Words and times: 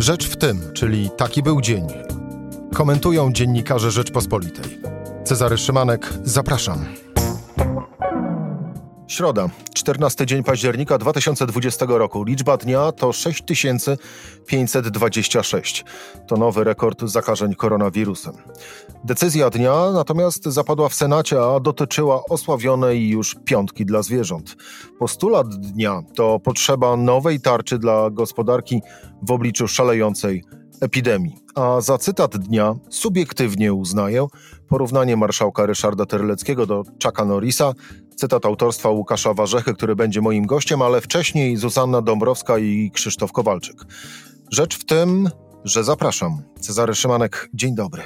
Rzecz 0.00 0.26
w 0.28 0.36
tym, 0.36 0.60
czyli 0.72 1.10
taki 1.16 1.42
był 1.42 1.60
dzień. 1.60 1.86
Komentują 2.74 3.32
dziennikarze 3.32 3.90
Rzeczpospolitej. 3.90 4.78
Cezary 5.24 5.58
Szymanek, 5.58 6.12
zapraszam. 6.24 6.84
Środa, 9.10 9.48
14 9.74 10.26
dzień 10.26 10.42
października 10.42 10.98
2020 10.98 11.86
roku. 11.88 12.24
Liczba 12.24 12.56
dnia 12.56 12.92
to 12.92 13.12
6526. 13.12 15.84
To 16.26 16.36
nowy 16.36 16.64
rekord 16.64 17.02
zakażeń 17.02 17.54
koronawirusem. 17.54 18.34
Decyzja 19.04 19.50
dnia 19.50 19.90
natomiast 19.92 20.44
zapadła 20.44 20.88
w 20.88 20.94
Senacie, 20.94 21.42
a 21.42 21.60
dotyczyła 21.60 22.24
osławionej 22.24 23.08
już 23.08 23.36
piątki 23.44 23.86
dla 23.86 24.02
zwierząt. 24.02 24.56
Postulat 24.98 25.48
dnia 25.48 26.02
to 26.14 26.40
potrzeba 26.40 26.96
nowej 26.96 27.40
tarczy 27.40 27.78
dla 27.78 28.10
gospodarki 28.10 28.80
w 29.22 29.30
obliczu 29.30 29.68
szalejącej 29.68 30.44
epidemii. 30.80 31.36
A 31.54 31.80
za 31.80 31.98
cytat 31.98 32.36
dnia 32.36 32.74
subiektywnie 32.90 33.72
uznaję 33.72 34.26
porównanie 34.68 35.16
marszałka 35.16 35.66
Ryszarda 35.66 36.06
Terleckiego 36.06 36.66
do 36.66 36.82
Chucka 37.04 37.24
Norrisa, 37.24 37.72
cytat 38.20 38.46
autorstwa 38.46 38.88
Łukasza 38.88 39.34
Warzechy, 39.34 39.74
który 39.74 39.96
będzie 39.96 40.20
moim 40.20 40.46
gościem, 40.46 40.82
ale 40.82 41.00
wcześniej 41.00 41.56
Zuzanna 41.56 42.02
Dąbrowska 42.02 42.58
i 42.58 42.90
Krzysztof 42.94 43.32
Kowalczyk. 43.32 43.76
Rzecz 44.50 44.78
w 44.78 44.84
tym, 44.84 45.30
że 45.64 45.84
zapraszam. 45.84 46.42
Cezary 46.60 46.94
Szymanek, 46.94 47.48
dzień 47.54 47.74
dobry. 47.74 48.02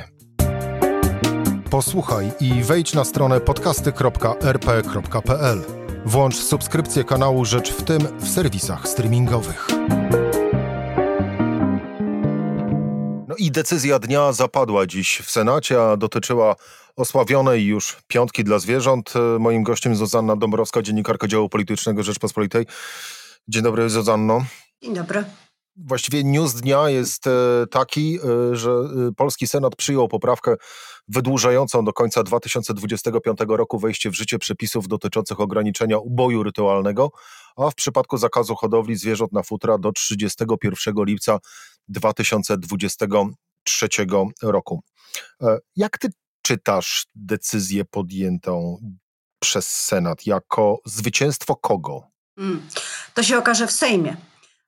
Posłuchaj 1.70 2.32
i 2.40 2.62
wejdź 2.62 2.95
na 2.95 3.04
stronę 3.04 3.40
podcasty.rp.pl. 3.40 5.64
Włącz 6.06 6.37
subskrypcję 6.37 7.04
kanału 7.04 7.45
Rzecz 7.45 7.73
w 7.73 7.82
tym 7.82 8.01
w 8.18 8.28
serwisach 8.28 8.88
streamingowych. 8.88 9.68
No 13.28 13.34
i 13.38 13.51
decyzja 13.51 13.98
dnia 13.98 14.32
zapadła 14.32 14.87
dziś 14.87 15.23
w 15.24 15.30
Senacie, 15.30 15.82
a 15.82 15.96
dotyczyła 15.96 16.57
osławionej 16.96 17.66
już 17.66 17.96
piątki 18.06 18.45
dla 18.45 18.59
zwierząt. 18.59 19.12
Moim 19.38 19.62
gościem 19.62 19.96
Zuzanna 19.96 20.37
Dąbrowska, 20.37 20.82
dziennikarka 20.82 21.28
działu 21.28 21.48
politycznego 21.48 22.02
Rzeczpospolitej. 22.02 22.66
Dzień 23.48 23.62
dobry, 23.62 23.90
Zuzanno. 23.90 24.45
Dzień 24.82 24.95
dobry. 24.95 25.24
Właściwie 25.76 26.24
news 26.24 26.54
dnia 26.54 26.90
jest 26.90 27.26
e, 27.26 27.30
taki, 27.70 28.18
e, 28.52 28.56
że 28.56 28.70
e, 28.70 29.12
polski 29.16 29.46
Senat 29.46 29.76
przyjął 29.76 30.09
poprawkę 30.09 30.54
wydłużającą 31.09 31.84
do 31.84 31.92
końca 31.92 32.23
2025 32.23 33.38
roku 33.48 33.79
wejście 33.79 34.10
w 34.10 34.14
życie 34.14 34.38
przepisów 34.38 34.88
dotyczących 34.88 35.40
ograniczenia 35.40 35.98
uboju 35.98 36.42
rytualnego, 36.42 37.10
a 37.56 37.70
w 37.70 37.74
przypadku 37.74 38.18
zakazu 38.18 38.54
hodowli 38.54 38.96
zwierząt 38.96 39.32
na 39.32 39.42
futra 39.42 39.79
do 39.79 39.92
31 39.92 40.95
lipca 41.04 41.38
2023 41.88 43.88
roku. 44.42 44.82
Jak 45.76 45.98
ty 45.98 46.08
czytasz 46.46 47.06
decyzję 47.14 47.84
podjętą 47.84 48.78
przez 49.38 49.68
Senat 49.68 50.26
jako 50.26 50.80
zwycięstwo 50.84 51.56
kogo? 51.56 52.10
Mm, 52.38 52.62
to 53.14 53.23
się 53.23 53.38
okaże 53.38 53.66
w 53.66 53.73
Sejmie. 53.73 54.16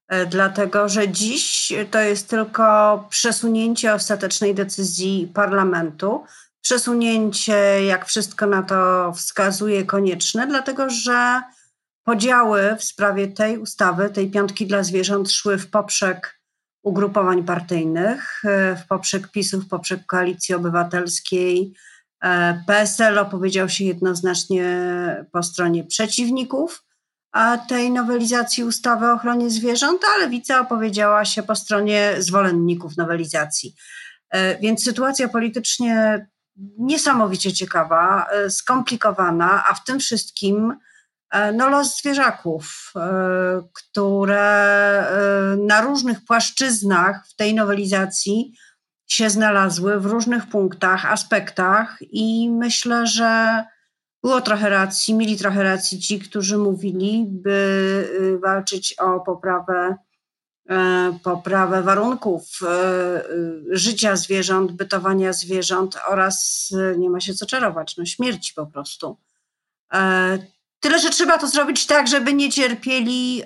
E, 0.08 0.27
dlatego 0.27 0.88
że 0.88 1.08
dziś 1.08 1.72
to 1.91 2.00
jest 2.00 2.28
tylko 2.28 3.06
przesunięcie 3.10 3.94
ostatecznej 3.94 4.55
decyzji 4.55 5.30
parlamentu. 5.34 6.24
Przesunięcie, 6.60 7.84
jak 7.84 8.06
wszystko 8.06 8.46
na 8.46 8.62
to 8.62 9.12
wskazuje, 9.12 9.84
konieczne, 9.84 10.46
dlatego 10.46 10.90
że 10.90 11.42
podziały 12.05 12.77
w 12.78 12.84
sprawie 12.84 13.28
tej 13.28 13.58
ustawy, 13.58 14.11
tej 14.11 14.30
piątki 14.30 14.66
dla 14.66 14.83
zwierząt, 14.83 15.33
szły 15.33 15.58
w 15.58 15.70
poprzek 15.70 16.36
ugrupowań 16.87 17.45
partyjnych, 17.45 18.42
e, 18.45 18.77
w 18.77 18.87
poprzek 18.87 19.29
PiSu, 19.31 19.61
w 19.61 19.69
poprzek 19.69 20.06
Koalicji 20.06 20.55
Obywatelskiej. 20.55 21.75
E, 22.25 22.62
PSL 22.67 23.19
opowiedział 23.19 23.69
się 23.69 23.84
jednoznacznie 23.84 24.67
po 25.33 25.42
stronie 25.42 25.85
przeciwników 25.85 26.83
tej 27.69 27.91
nowelizacji 27.91 28.64
ustawy 28.64 29.07
o 29.07 29.13
ochronie 29.13 29.51
zwierząt, 29.51 30.02
a 30.14 30.19
lewica 30.19 30.61
opowiedziała 30.61 31.25
się 31.25 31.42
po 31.42 31.57
stronie 31.57 32.14
zwolenników 32.19 32.96
nowelizacji. 32.96 33.75
E, 34.30 34.58
więc 34.58 34.85
sytuacja 34.85 35.29
politycznie 35.29 36.27
niesamowicie 36.79 37.52
ciekawa, 37.52 38.27
skomplikowana, 38.48 39.64
a 39.69 39.75
w 39.75 39.85
tym 39.85 39.98
wszystkim 39.98 40.77
no, 41.55 41.69
los 41.69 41.98
zwierzaków, 41.98 42.92
które 43.73 45.05
na 45.59 45.81
różnych 45.81 46.25
płaszczyznach 46.25 47.29
w 47.29 47.37
tej 47.37 47.55
nowelizacji 47.55 48.53
się 49.07 49.31
znalazły, 49.31 50.01
w 50.01 50.07
różnych 50.07 50.47
punktach, 50.47 51.13
aspektach, 51.13 51.98
i 52.01 52.51
myślę, 52.51 53.07
że 53.07 53.64
było 54.23 54.41
trochę 54.41 54.69
racji, 54.69 55.14
mieli 55.14 55.37
trochę 55.37 55.63
racji 55.63 56.01
ci, 56.01 56.19
którzy 56.19 56.59
mówili, 56.59 57.25
by 57.29 57.51
y, 58.20 58.39
walczyć 58.39 58.95
o 58.98 59.20
poprawę, 59.20 59.97
e, 60.69 61.19
poprawę 61.23 61.83
warunków 61.83 62.43
e, 62.63 63.31
y, 63.31 63.63
życia 63.70 64.17
zwierząt, 64.17 64.73
bytowania 64.73 65.33
zwierząt 65.33 65.98
oraz 66.08 66.69
e, 66.95 66.98
nie 66.98 67.11
ma 67.11 67.20
się 67.20 67.35
co 67.35 67.47
czarować, 67.47 67.97
no 67.97 68.05
śmierci 68.07 68.55
po 68.55 68.67
prostu. 68.67 69.17
Tyle, 70.81 70.98
że 70.98 71.11
trzeba 71.11 71.39
to 71.39 71.47
zrobić 71.47 71.87
tak, 71.87 72.09
żeby 72.09 72.35
nie 72.35 72.53
cierpieli 72.53 73.42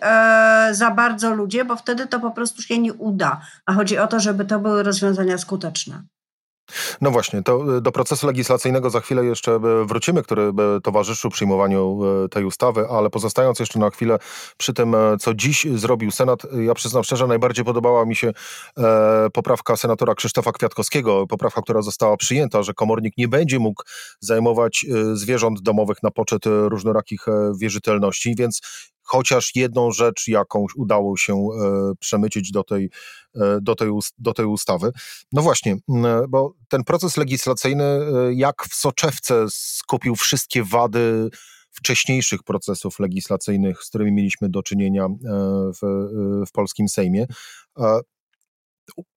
za 0.70 0.90
bardzo 0.90 1.34
ludzie, 1.34 1.64
bo 1.64 1.76
wtedy 1.76 2.06
to 2.06 2.20
po 2.20 2.30
prostu 2.30 2.62
się 2.62 2.78
nie 2.78 2.92
uda. 2.92 3.40
A 3.66 3.72
chodzi 3.72 3.98
o 3.98 4.06
to, 4.06 4.20
żeby 4.20 4.44
to 4.44 4.58
były 4.58 4.82
rozwiązania 4.82 5.38
skuteczne. 5.38 6.02
No 7.00 7.10
właśnie, 7.10 7.42
to 7.42 7.76
e, 7.76 7.80
do 7.80 7.92
procesu 7.92 8.26
legislacyjnego 8.26 8.90
za 8.90 9.00
chwilę 9.00 9.24
jeszcze 9.24 9.52
e, 9.52 9.60
wrócimy, 9.84 10.22
który 10.22 10.42
e, 10.42 10.52
towarzyszył 10.82 11.30
przyjmowaniu 11.30 12.00
tej 12.30 12.44
ustawy, 12.44 12.86
ale 12.90 13.10
pozostając 13.10 13.60
jeszcze 13.60 13.78
na 13.78 13.90
chwilę 13.90 14.18
przy 14.56 14.74
tym, 14.74 14.96
co 15.20 15.34
dziś 15.34 15.66
zrobił 15.74 16.10
Senat, 16.10 16.42
ja 16.66 16.74
przyznam 16.74 17.04
szczerze, 17.04 17.26
najbardziej 17.26 17.64
podobała 17.64 18.06
mi 18.06 18.16
się 18.16 18.32
poprawka 19.32 19.76
senatora 19.76 20.14
Krzysztofa 20.14 20.52
Kwiatkowskiego, 20.52 21.26
poprawka, 21.26 21.62
która 21.62 21.82
została 21.82 22.16
przyjęta, 22.16 22.62
że 22.62 22.74
komornik 22.74 23.16
nie 23.16 23.28
będzie 23.28 23.58
mógł 23.58 23.82
zajmować 24.20 24.86
zwierząt 25.12 25.60
domowych 25.60 26.02
na 26.02 26.10
poczet 26.10 26.42
różnorakich 26.46 27.20
wierzytelności, 27.60 28.34
więc 28.38 28.60
chociaż 29.10 29.56
jedną 29.56 29.92
rzecz 29.92 30.28
jakąś 30.28 30.74
udało 30.76 31.16
się 31.16 31.34
e, 31.34 31.46
przemycić 32.00 32.50
do 32.50 32.64
tej, 32.64 32.90
e, 33.34 33.58
do, 33.62 33.74
tej, 33.74 33.90
do 34.18 34.34
tej 34.34 34.46
ustawy. 34.46 34.90
No 35.32 35.42
właśnie, 35.42 35.76
bo 36.28 36.54
ten 36.68 36.84
proces 36.84 37.16
legislacyjny 37.16 37.84
e, 37.84 38.34
jak 38.34 38.62
w 38.70 38.74
soczewce 38.74 39.44
skupił 39.50 40.16
wszystkie 40.16 40.64
wady 40.64 41.30
wcześniejszych 41.70 42.42
procesów 42.42 42.98
legislacyjnych, 42.98 43.82
z 43.84 43.88
którymi 43.88 44.12
mieliśmy 44.12 44.48
do 44.48 44.62
czynienia 44.62 45.08
w, 45.82 46.08
w 46.48 46.52
polskim 46.52 46.88
Sejmie. 46.88 47.26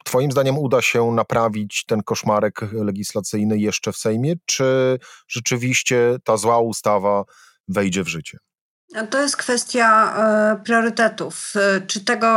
Twoim 0.06 0.32
zdaniem 0.32 0.58
uda 0.58 0.82
się 0.82 1.12
naprawić 1.12 1.84
ten 1.88 2.04
koszmarek 2.04 2.62
legislacyjny 2.74 3.58
jeszcze 3.58 3.92
w 3.92 3.98
Sejmie, 3.98 4.34
czy 4.46 5.00
rzeczywiście 5.28 6.18
ta 6.24 6.38
zła 6.38 6.60
ustawa 6.60 7.24
wejdzie 7.68 8.04
w 8.04 8.08
życie? 8.08 8.38
To 9.10 9.22
jest 9.22 9.38
kwestia 9.38 10.16
e, 10.18 10.64
priorytetów. 10.64 11.54
E, 11.56 11.82
czy 11.82 12.06
tego, 12.06 12.28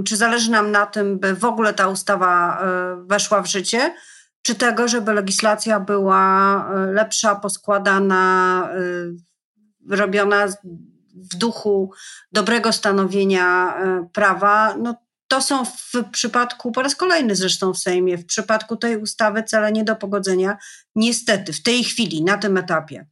e, 0.00 0.04
czy 0.04 0.16
zależy 0.16 0.50
nam 0.50 0.70
na 0.70 0.86
tym, 0.86 1.18
by 1.18 1.34
w 1.34 1.44
ogóle 1.44 1.74
ta 1.74 1.88
ustawa 1.88 2.62
weszła 3.06 3.42
w 3.42 3.46
życie, 3.46 3.94
czy 4.42 4.54
tego, 4.54 4.88
żeby 4.88 5.12
legislacja 5.12 5.80
była 5.80 6.70
lepsza, 6.92 7.34
poskładana, 7.34 8.68
robiona 9.90 10.46
w 11.14 11.36
duchu 11.36 11.92
dobrego 12.32 12.72
stanowienia 12.72 13.74
prawa? 14.12 14.74
No, 14.78 14.94
to 15.28 15.42
są 15.42 15.64
w 15.64 15.92
przypadku, 16.12 16.72
po 16.72 16.82
raz 16.82 16.96
kolejny 16.96 17.36
zresztą 17.36 17.74
w 17.74 17.78
Sejmie, 17.78 18.18
w 18.18 18.26
przypadku 18.26 18.76
tej 18.76 18.96
ustawy 18.96 19.42
cele 19.42 19.72
nie 19.72 19.84
do 19.84 19.96
pogodzenia, 19.96 20.58
niestety, 20.94 21.52
w 21.52 21.62
tej 21.62 21.84
chwili, 21.84 22.24
na 22.24 22.38
tym 22.38 22.56
etapie. 22.56 23.06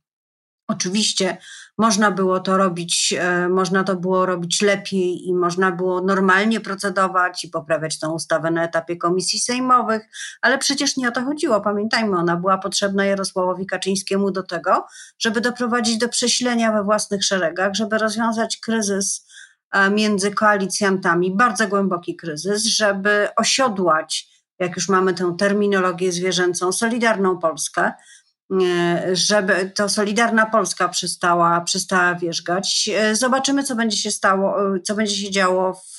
Oczywiście 0.69 1.38
można 1.79 2.11
było 2.11 2.41
to 2.41 2.57
robić, 2.57 3.15
e, 3.19 3.49
można 3.49 3.85
to 3.85 3.97
było 3.97 4.27
robić 4.27 4.63
lepiej 4.63 5.29
i 5.29 5.35
można 5.35 5.73
było 5.73 6.01
normalnie 6.01 6.61
procedować 6.61 7.45
i 7.45 7.49
poprawiać 7.49 7.99
tę 7.99 8.09
ustawę 8.09 8.51
na 8.51 8.65
etapie 8.65 8.97
komisji 8.97 9.39
sejmowych, 9.39 10.03
ale 10.43 10.59
przecież 10.59 10.97
nie 10.97 11.09
o 11.09 11.13
to 11.13 11.25
chodziło. 11.25 11.61
Pamiętajmy, 11.61 12.19
ona 12.19 12.37
była 12.37 12.59
potrzebna 12.59 13.05
Jarosławowi 13.05 13.67
Kaczyńskiemu 13.67 14.31
do 14.31 14.43
tego, 14.43 14.87
żeby 15.19 15.41
doprowadzić 15.41 15.99
do 15.99 16.09
przesilenia 16.09 16.73
we 16.73 16.85
własnych 16.85 17.25
szeregach, 17.25 17.75
żeby 17.75 17.99
rozwiązać 17.99 18.57
kryzys 18.57 19.27
e, 19.73 19.91
między 19.91 20.31
koalicjantami, 20.31 21.37
bardzo 21.37 21.69
głęboki 21.69 22.17
kryzys, 22.17 22.65
żeby 22.65 23.29
osiodłać, 23.37 24.29
jak 24.59 24.77
już 24.77 24.89
mamy 24.89 25.15
tę 25.15 25.35
terminologię 25.39 26.13
zwierzęcą, 26.13 26.73
Solidarną 26.73 27.39
Polskę, 27.39 27.93
żeby 29.12 29.73
to 29.75 29.89
Solidarna 29.89 30.47
Polska 30.47 30.89
przestała, 30.89 31.61
przestała 31.61 32.15
wierzgać. 32.15 32.91
Zobaczymy, 33.12 33.62
co 33.62 33.75
będzie 33.75 33.97
się 33.97 34.11
stało, 34.11 34.56
co 34.85 34.95
będzie 34.95 35.17
się 35.17 35.31
działo 35.31 35.75
w 35.75 35.99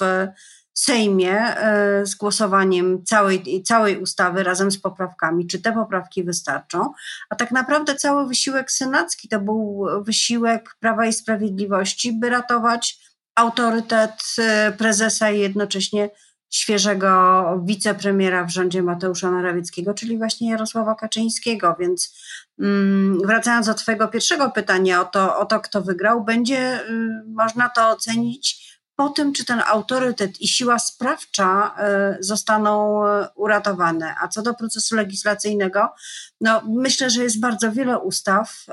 Sejmie 0.79 1.31
e, 1.31 2.05
z 2.05 2.15
głosowaniem 2.15 3.03
całej, 3.03 3.63
całej 3.63 3.97
ustawy 3.97 4.43
razem 4.43 4.71
z 4.71 4.77
poprawkami, 4.77 5.47
czy 5.47 5.61
te 5.61 5.73
poprawki 5.73 6.23
wystarczą. 6.23 6.93
A 7.29 7.35
tak 7.35 7.51
naprawdę 7.51 7.95
cały 7.95 8.27
wysiłek 8.27 8.71
senacki 8.71 9.27
to 9.27 9.39
był 9.39 9.85
wysiłek 10.01 10.75
Prawa 10.79 11.05
i 11.05 11.13
Sprawiedliwości, 11.13 12.13
by 12.13 12.29
ratować 12.29 12.99
autorytet 13.35 14.11
e, 14.37 14.71
prezesa 14.71 15.31
i 15.31 15.39
jednocześnie 15.39 16.09
świeżego 16.49 17.43
wicepremiera 17.65 18.45
w 18.45 18.49
rządzie 18.49 18.83
Mateusza 18.83 19.31
Morawieckiego, 19.31 19.93
czyli 19.93 20.17
właśnie 20.17 20.49
Jarosława 20.49 20.95
Kaczyńskiego. 20.95 21.75
Więc 21.79 22.15
mm, 22.59 23.19
wracając 23.25 23.67
do 23.67 23.73
Twojego 23.73 24.07
pierwszego 24.07 24.51
pytania 24.51 25.01
o 25.01 25.05
to, 25.05 25.39
o 25.39 25.45
to 25.45 25.59
kto 25.59 25.81
wygrał, 25.81 26.23
będzie 26.23 26.81
y, 26.89 27.23
można 27.27 27.69
to 27.69 27.89
ocenić 27.89 28.69
po 28.95 29.09
tym, 29.09 29.33
czy 29.33 29.45
ten 29.45 29.61
autorytet 29.67 30.41
i 30.41 30.47
siła 30.47 30.79
sprawcza 30.79 31.75
y, 32.19 32.23
zostaną 32.23 33.05
y, 33.05 33.27
uratowane. 33.35 34.15
A 34.21 34.27
co 34.27 34.41
do 34.41 34.53
procesu 34.53 34.95
legislacyjnego, 34.95 35.89
no 36.41 36.61
myślę, 36.67 37.09
że 37.09 37.23
jest 37.23 37.39
bardzo 37.39 37.71
wiele 37.71 37.99
ustaw, 37.99 38.65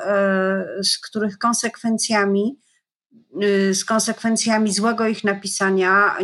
z 0.82 0.98
których 0.98 1.38
konsekwencjami 1.38 2.58
z 3.72 3.84
konsekwencjami 3.84 4.72
złego 4.72 5.08
ich 5.08 5.24
napisania, 5.24 6.16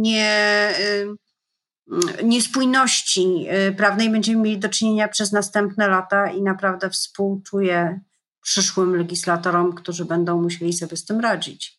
nie, 0.00 0.70
y, 0.80 2.24
niespójności 2.24 3.46
y, 3.68 3.74
prawnej 3.74 4.10
będziemy 4.10 4.42
mieli 4.42 4.58
do 4.58 4.68
czynienia 4.68 5.08
przez 5.08 5.32
następne 5.32 5.88
lata 5.88 6.30
i 6.30 6.42
naprawdę 6.42 6.90
współczuję 6.90 8.00
przyszłym 8.42 8.96
legislatorom, 8.96 9.72
którzy 9.72 10.04
będą 10.04 10.42
musieli 10.42 10.72
sobie 10.72 10.96
z 10.96 11.04
tym 11.04 11.20
radzić. 11.20 11.78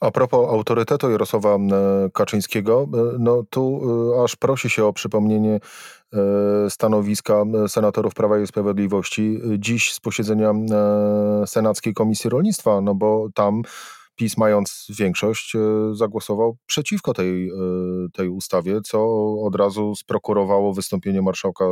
A 0.00 0.10
propos 0.10 0.50
autorytetu 0.50 1.10
Jarosława 1.10 1.58
Kaczyńskiego, 2.14 2.88
no 3.18 3.44
tu 3.50 3.80
aż 4.24 4.36
prosi 4.36 4.70
się 4.70 4.84
o 4.84 4.92
przypomnienie 4.92 5.60
stanowiska 6.68 7.44
senatorów 7.68 8.14
Prawa 8.14 8.38
i 8.38 8.46
Sprawiedliwości. 8.46 9.40
Dziś 9.58 9.92
z 9.92 10.00
posiedzenia 10.00 10.50
e, 10.50 11.46
Senackiej 11.46 11.94
Komisji 11.94 12.30
Rolnictwa, 12.30 12.80
no 12.80 12.94
bo 12.94 13.28
tam 13.34 13.62
PiS 14.16 14.36
mając 14.36 14.86
większość 14.98 15.56
e, 15.56 15.58
zagłosował 15.94 16.56
przeciwko 16.66 17.14
tej, 17.14 17.50
tej 18.12 18.28
ustawie, 18.28 18.80
co 18.80 19.06
od 19.42 19.56
razu 19.56 19.94
sprokurowało 19.94 20.74
wystąpienie 20.74 21.22
marszałka, 21.22 21.64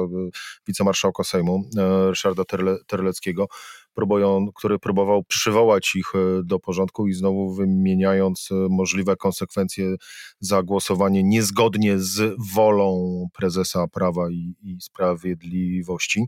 wicemarszałka 0.66 1.24
Sejmu 1.24 1.62
Ryszarda 2.08 2.44
Terle, 2.44 2.76
Terleckiego, 2.86 3.46
próbują, 3.94 4.46
który 4.54 4.78
próbował 4.78 5.24
przywołać 5.24 5.94
ich 5.94 6.12
e, 6.14 6.18
do 6.44 6.58
porządku 6.58 7.06
i 7.06 7.12
znowu 7.12 7.54
wymieniając 7.54 8.48
e, 8.50 8.54
możliwe 8.70 9.16
konsekwencje 9.16 9.94
za 10.40 10.62
głosowanie 10.62 11.22
niezgodnie 11.24 11.98
z 11.98 12.34
wolą 12.54 13.24
prezesa 13.34 13.86
Prawa 13.92 14.30
i, 14.30 14.54
i 14.62 14.80
Sprawiedliwości. 14.80 16.26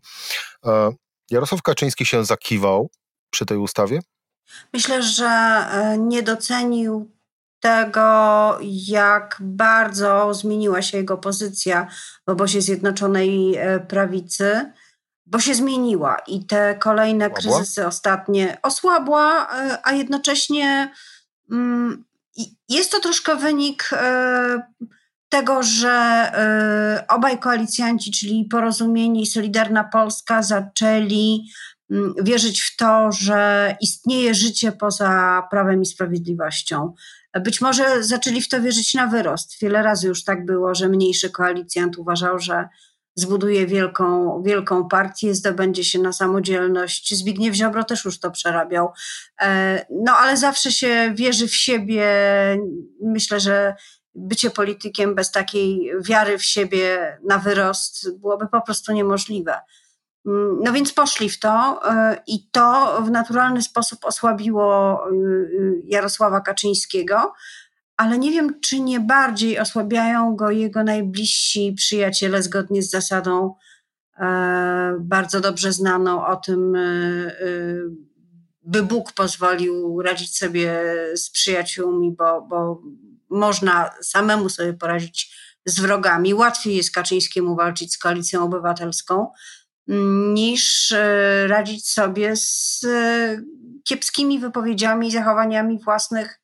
E, 0.66 0.92
Jarosław 1.30 1.62
Kaczyński 1.62 2.06
się 2.06 2.24
zakiwał 2.24 2.90
przy 3.30 3.46
tej 3.46 3.58
ustawie? 3.58 4.00
Myślę, 4.72 5.02
że 5.02 5.52
nie 5.98 6.22
docenił 6.22 7.10
tego, 7.60 8.58
jak 8.86 9.36
bardzo 9.40 10.34
zmieniła 10.34 10.82
się 10.82 10.98
jego 10.98 11.18
pozycja 11.18 11.86
w 12.26 12.30
obozie 12.30 12.62
Zjednoczonej 12.62 13.58
Prawicy 13.88 14.72
bo 15.30 15.40
się 15.40 15.54
zmieniła 15.54 16.16
i 16.26 16.46
te 16.46 16.74
kolejne 16.74 17.26
osłabła? 17.26 17.58
kryzysy 17.58 17.86
ostatnie 17.86 18.58
osłabła, 18.62 19.48
e, 19.54 19.78
a 19.82 19.92
jednocześnie 19.92 20.92
mm, 21.50 22.04
jest 22.68 22.92
to 22.92 23.00
troszkę 23.00 23.36
wynik 23.36 23.90
e, 23.92 24.62
tego, 25.28 25.62
że 25.62 25.90
e, 25.90 27.04
obaj 27.08 27.38
koalicjanci, 27.38 28.10
czyli 28.10 28.44
Porozumienie 28.44 29.22
i 29.22 29.26
Solidarna 29.26 29.84
Polska, 29.84 30.42
zaczęli 30.42 31.46
mm, 31.90 32.14
wierzyć 32.22 32.62
w 32.62 32.76
to, 32.76 33.12
że 33.12 33.76
istnieje 33.80 34.34
życie 34.34 34.72
poza 34.72 35.42
prawem 35.50 35.82
i 35.82 35.86
sprawiedliwością. 35.86 36.94
Być 37.40 37.60
może 37.60 38.04
zaczęli 38.04 38.42
w 38.42 38.48
to 38.48 38.62
wierzyć 38.62 38.94
na 38.94 39.06
wyrost. 39.06 39.56
Wiele 39.62 39.82
razy 39.82 40.08
już 40.08 40.24
tak 40.24 40.44
było, 40.44 40.74
że 40.74 40.88
mniejszy 40.88 41.30
koalicjant 41.30 41.98
uważał, 41.98 42.38
że 42.38 42.68
zbuduje 43.14 43.66
wielką, 43.66 44.42
wielką 44.42 44.88
partię, 44.88 45.34
zdobędzie 45.34 45.84
się 45.84 45.98
na 45.98 46.12
samodzielność. 46.12 47.14
Zbigniew 47.14 47.54
Ziobro 47.54 47.84
też 47.84 48.04
już 48.04 48.20
to 48.20 48.30
przerabiał. 48.30 48.92
E, 49.40 49.86
no 49.90 50.12
ale 50.12 50.36
zawsze 50.36 50.72
się 50.72 51.12
wierzy 51.14 51.48
w 51.48 51.56
siebie. 51.56 52.06
Myślę, 53.02 53.40
że 53.40 53.74
bycie 54.14 54.50
politykiem 54.50 55.14
bez 55.14 55.30
takiej 55.30 55.92
wiary 56.08 56.38
w 56.38 56.44
siebie 56.44 57.18
na 57.28 57.38
wyrost 57.38 58.18
byłoby 58.18 58.46
po 58.46 58.60
prostu 58.60 58.92
niemożliwe. 58.92 59.60
Mm, 60.26 60.58
no 60.64 60.72
więc 60.72 60.92
poszli 60.92 61.30
w 61.30 61.38
to 61.38 61.80
e, 61.90 62.22
i 62.26 62.50
to 62.50 62.98
w 63.02 63.10
naturalny 63.10 63.62
sposób 63.62 64.04
osłabiło 64.04 64.98
y, 65.10 65.14
y, 65.14 65.82
Jarosława 65.84 66.40
Kaczyńskiego, 66.40 67.32
ale 68.00 68.18
nie 68.18 68.30
wiem, 68.30 68.60
czy 68.60 68.80
nie 68.80 69.00
bardziej 69.00 69.58
osłabiają 69.58 70.36
go 70.36 70.50
jego 70.50 70.84
najbliżsi 70.84 71.72
przyjaciele 71.76 72.42
zgodnie 72.42 72.82
z 72.82 72.90
zasadą 72.90 73.54
e, 74.18 74.96
bardzo 75.00 75.40
dobrze 75.40 75.72
znaną 75.72 76.26
o 76.26 76.36
tym, 76.36 76.76
e, 76.76 76.80
e, 76.80 77.32
by 78.62 78.82
Bóg 78.82 79.12
pozwolił 79.12 80.02
radzić 80.02 80.38
sobie 80.38 80.72
z 81.14 81.30
przyjaciółmi, 81.30 82.14
bo, 82.18 82.42
bo 82.42 82.82
można 83.30 83.90
samemu 84.02 84.48
sobie 84.48 84.72
poradzić 84.72 85.36
z 85.66 85.80
wrogami. 85.80 86.34
Łatwiej 86.34 86.76
jest 86.76 86.94
Kaczyńskiemu 86.94 87.56
walczyć 87.56 87.94
z 87.94 87.98
koalicją 87.98 88.44
obywatelską, 88.44 89.26
niż 90.34 90.92
e, 90.92 91.46
radzić 91.46 91.88
sobie 91.88 92.36
z 92.36 92.80
e, 92.84 93.42
kiepskimi 93.84 94.38
wypowiedziami 94.38 95.08
i 95.08 95.12
zachowaniami 95.12 95.78
własnych 95.78 96.39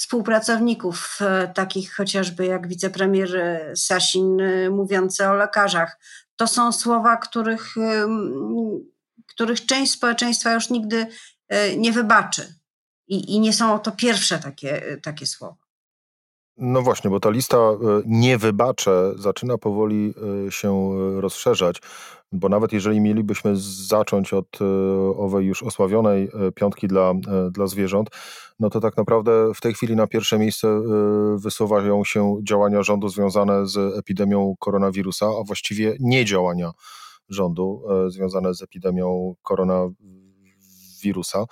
współpracowników, 0.00 1.18
e, 1.20 1.48
takich 1.48 1.94
chociażby 1.94 2.46
jak 2.46 2.68
wicepremier 2.68 3.36
e, 3.36 3.76
Sasin 3.76 4.40
e, 4.40 4.70
mówiący 4.70 5.28
o 5.28 5.34
lekarzach. 5.34 5.98
To 6.36 6.46
są 6.46 6.72
słowa, 6.72 7.16
których, 7.16 7.74
których 9.26 9.66
część 9.66 9.92
społeczeństwa 9.92 10.52
już 10.52 10.70
nigdy 10.70 11.06
nie 11.76 11.92
wybaczy. 11.92 12.54
I, 13.08 13.34
i 13.34 13.40
nie 13.40 13.52
są 13.52 13.78
to 13.78 13.92
pierwsze 13.92 14.38
takie, 14.38 14.98
takie 15.02 15.26
słowa. 15.26 15.56
No 16.56 16.82
właśnie, 16.82 17.10
bo 17.10 17.20
ta 17.20 17.30
lista 17.30 17.56
nie 18.06 18.38
wybaczę 18.38 19.12
zaczyna 19.16 19.58
powoli 19.58 20.14
się 20.50 20.90
rozszerzać, 21.20 21.80
bo 22.32 22.48
nawet 22.48 22.72
jeżeli 22.72 23.00
mielibyśmy 23.00 23.52
zacząć 23.86 24.32
od 24.32 24.58
owej 25.16 25.46
już 25.46 25.62
osławionej 25.62 26.28
piątki 26.54 26.88
dla, 26.88 27.12
dla 27.50 27.66
zwierząt, 27.66 28.10
no 28.60 28.70
to 28.70 28.80
tak 28.80 28.96
naprawdę 28.96 29.54
w 29.54 29.60
tej 29.60 29.74
chwili 29.74 29.96
na 29.96 30.06
pierwsze 30.06 30.38
miejsce 30.38 30.82
wysuwają 31.36 32.04
się 32.04 32.36
działania 32.42 32.82
rządu 32.82 33.08
związane 33.08 33.66
z 33.66 33.98
epidemią 33.98 34.54
koronawirusa, 34.58 35.26
a 35.26 35.44
właściwie 35.46 35.96
nie 36.00 36.24
działania 36.24 36.72
rządu 37.28 37.82
związane 38.08 38.54
z 38.54 38.62
epidemią 38.62 39.34
koronawirusa. 39.42 41.44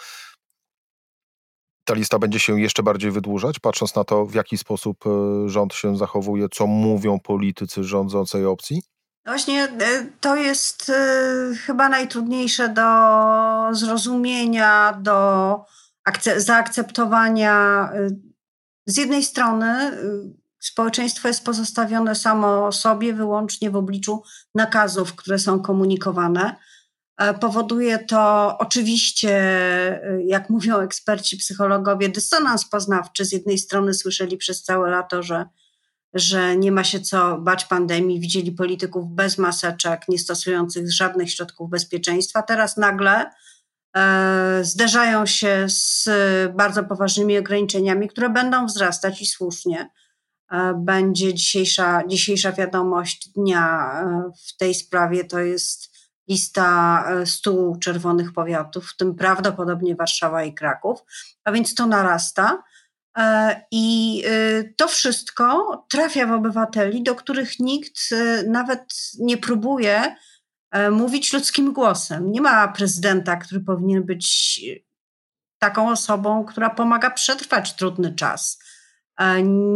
Ta 1.85 1.95
lista 1.95 2.19
będzie 2.19 2.41
się 2.41 2.61
jeszcze 2.61 2.83
bardziej 2.83 3.11
wydłużać, 3.11 3.59
patrząc 3.59 3.95
na 3.95 4.05
to, 4.05 4.27
w 4.27 4.35
jaki 4.35 4.59
sposób 4.59 5.05
rząd 5.47 5.75
się 5.75 5.97
zachowuje, 5.97 6.47
co 6.53 6.67
mówią 6.67 7.19
politycy 7.21 7.85
rządzącej 7.85 8.47
opcji? 8.47 8.83
Właśnie 9.27 9.69
to 10.21 10.37
jest 10.37 10.93
chyba 11.67 11.89
najtrudniejsze 11.89 12.69
do 12.69 12.85
zrozumienia, 13.73 14.99
do 15.03 15.65
zaakceptowania. 16.37 17.89
Y, 17.95 18.17
z 18.87 18.97
jednej 18.97 19.23
strony 19.23 19.91
społeczeństwo 20.59 21.29
jest 21.29 21.45
pozostawione 21.45 22.15
samo 22.15 22.73
sobie 22.73 23.15
wyłącznie 23.15 23.71
w 23.71 23.77
obliczu 23.77 24.23
nakazów, 24.55 25.15
które 25.15 25.39
są 25.39 25.61
komunikowane. 25.61 26.57
E, 27.17 27.35
powoduje 27.35 27.99
to 27.99 28.55
oczywiście, 28.59 29.31
jak 30.25 30.51
mówią 30.51 30.79
eksperci, 30.79 31.37
psychologowie, 31.37 32.09
dysonans 32.09 32.69
poznawczy. 32.69 33.25
Z 33.25 33.33
jednej 33.33 33.59
strony 33.59 33.95
słyszeli 33.95 34.37
przez 34.37 34.63
całe 34.63 34.91
lato, 34.91 35.23
że, 35.23 35.47
że 36.15 36.57
nie 36.57 36.73
ma 36.73 36.85
się 36.85 37.01
co 37.01 37.39
bać 37.39 37.65
pandemii, 37.65 38.21
widzieli 38.21 38.53
polityków 38.53 39.11
bez 39.11 39.39
maseczek, 39.39 40.03
nie 40.09 40.19
stosujących 40.19 40.93
żadnych 40.93 41.31
środków 41.31 41.71
bezpieczeństwa. 41.71 42.43
Teraz 42.43 42.77
nagle 42.77 43.31
E, 43.97 44.65
zderzają 44.65 45.27
się 45.27 45.67
z 45.69 46.09
bardzo 46.55 46.85
poważnymi 46.85 47.39
ograniczeniami, 47.39 48.09
które 48.09 48.31
będą 48.31 48.67
wzrastać 48.67 49.23
i 49.23 49.27
słusznie. 49.27 49.91
E, 50.51 50.75
będzie 50.75 51.35
dzisiejsza, 51.35 52.03
dzisiejsza 52.07 52.53
wiadomość 52.53 53.29
dnia 53.29 53.93
e, 54.03 54.31
w 54.47 54.57
tej 54.57 54.75
sprawie 54.75 55.25
to 55.25 55.39
jest 55.39 55.99
lista 56.29 57.05
stu 57.25 57.77
czerwonych 57.81 58.33
powiatów, 58.33 58.91
w 58.91 58.97
tym 58.97 59.15
prawdopodobnie 59.15 59.97
Warszawa 59.97 60.45
i 60.45 60.55
Kraków, 60.55 61.01
a 61.45 61.53
więc 61.53 61.75
to 61.75 61.87
narasta. 61.87 62.63
I 63.71 64.23
to 64.77 64.89
wszystko 64.89 65.87
trafia 65.91 66.27
w 66.27 66.33
obywateli, 66.33 67.03
do 67.03 67.15
których 67.15 67.59
nikt 67.61 68.01
nawet 68.47 68.95
nie 69.19 69.37
próbuje 69.37 70.17
mówić 70.91 71.33
ludzkim 71.33 71.73
głosem. 71.73 72.33
Nie 72.33 72.41
ma 72.41 72.69
prezydenta, 72.69 73.37
który 73.37 73.61
powinien 73.61 74.05
być 74.05 74.61
taką 75.59 75.91
osobą, 75.91 76.45
która 76.45 76.71
pomaga 76.71 77.11
przetrwać 77.11 77.77
trudny 77.77 78.15
czas. 78.15 78.59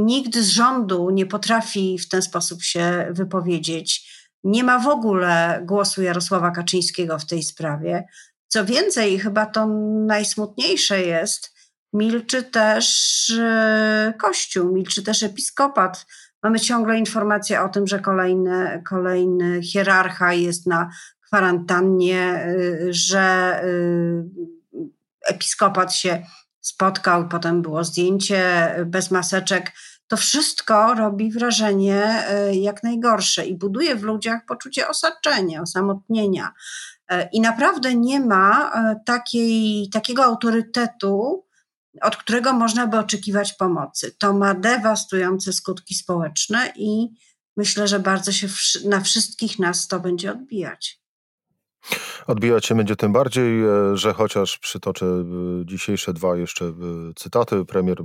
Nikt 0.04 0.36
z 0.36 0.48
rządu 0.48 1.10
nie 1.10 1.26
potrafi 1.26 1.98
w 1.98 2.08
ten 2.08 2.22
sposób 2.22 2.62
się 2.62 3.06
wypowiedzieć. 3.10 4.12
Nie 4.44 4.64
ma 4.64 4.78
w 4.78 4.88
ogóle 4.88 5.62
głosu 5.64 6.02
Jarosława 6.02 6.50
Kaczyńskiego 6.50 7.18
w 7.18 7.26
tej 7.26 7.42
sprawie. 7.42 8.04
Co 8.48 8.64
więcej, 8.64 9.18
chyba 9.18 9.46
to 9.46 9.66
najsmutniejsze 10.06 11.02
jest, 11.02 11.52
milczy 11.92 12.42
też 12.42 13.30
e, 13.30 14.14
Kościół, 14.18 14.72
milczy 14.72 15.02
też 15.02 15.22
episkopat. 15.22 16.06
Mamy 16.42 16.60
ciągle 16.60 16.98
informacje 16.98 17.62
o 17.62 17.68
tym, 17.68 17.86
że 17.86 18.00
kolejny, 18.00 18.82
kolejny 18.88 19.62
hierarcha 19.62 20.32
jest 20.32 20.66
na 20.66 20.90
kwarantannie, 21.26 22.20
e, 22.20 22.54
że 22.90 23.20
e, 23.20 23.66
episkopat 25.28 25.94
się 25.94 26.22
spotkał, 26.60 27.28
potem 27.28 27.62
było 27.62 27.84
zdjęcie 27.84 28.74
bez 28.86 29.10
maseczek. 29.10 29.72
To 30.06 30.16
wszystko 30.16 30.94
robi 30.94 31.32
wrażenie 31.32 32.24
jak 32.52 32.82
najgorsze 32.82 33.46
i 33.46 33.58
buduje 33.58 33.96
w 33.96 34.02
ludziach 34.02 34.40
poczucie 34.46 34.88
osaczenia, 34.88 35.62
osamotnienia. 35.62 36.52
I 37.32 37.40
naprawdę 37.40 37.94
nie 37.94 38.20
ma 38.20 38.72
takiej, 39.06 39.88
takiego 39.92 40.24
autorytetu, 40.24 41.44
od 42.00 42.16
którego 42.16 42.52
można 42.52 42.86
by 42.86 42.98
oczekiwać 42.98 43.52
pomocy. 43.52 44.16
To 44.18 44.32
ma 44.32 44.54
dewastujące 44.54 45.52
skutki 45.52 45.94
społeczne 45.94 46.72
i 46.76 47.08
myślę, 47.56 47.88
że 47.88 48.00
bardzo 48.00 48.32
się 48.32 48.48
na 48.84 49.00
wszystkich 49.00 49.58
nas 49.58 49.88
to 49.88 50.00
będzie 50.00 50.32
odbijać. 50.32 51.02
Odbijać 52.26 52.66
się 52.66 52.74
będzie 52.74 52.96
tym 52.96 53.12
bardziej, 53.12 53.62
e, 53.62 53.96
że 53.96 54.12
chociaż 54.12 54.58
przytoczę 54.58 55.06
e, 55.06 55.24
dzisiejsze 55.64 56.12
dwa 56.12 56.36
jeszcze 56.36 56.64
e, 56.64 56.72
cytaty. 57.16 57.64
Premier 57.64 57.98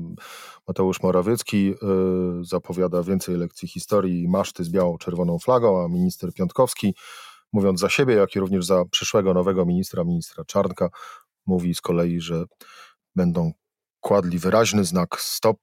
Mateusz 0.67 1.03
Morawiecki 1.03 1.74
zapowiada 2.41 3.03
więcej 3.03 3.36
lekcji 3.36 3.67
historii 3.67 4.24
i 4.24 4.27
maszty 4.27 4.63
z 4.63 4.70
biało-czerwoną 4.70 5.39
flagą, 5.39 5.84
a 5.86 5.88
minister 5.88 6.34
Piątkowski, 6.34 6.96
mówiąc 7.53 7.79
za 7.79 7.89
siebie, 7.89 8.15
jak 8.15 8.36
i 8.36 8.39
również 8.39 8.65
za 8.65 8.86
przyszłego 8.86 9.34
nowego 9.34 9.65
ministra, 9.65 10.03
ministra 10.03 10.46
Czarnka, 10.46 10.89
mówi 11.46 11.75
z 11.75 11.82
kolei, 11.82 12.22
że 12.22 12.44
będą 13.15 13.51
kładli 14.07 14.39
wyraźny 14.39 14.85
znak 14.85 15.21
stop 15.21 15.57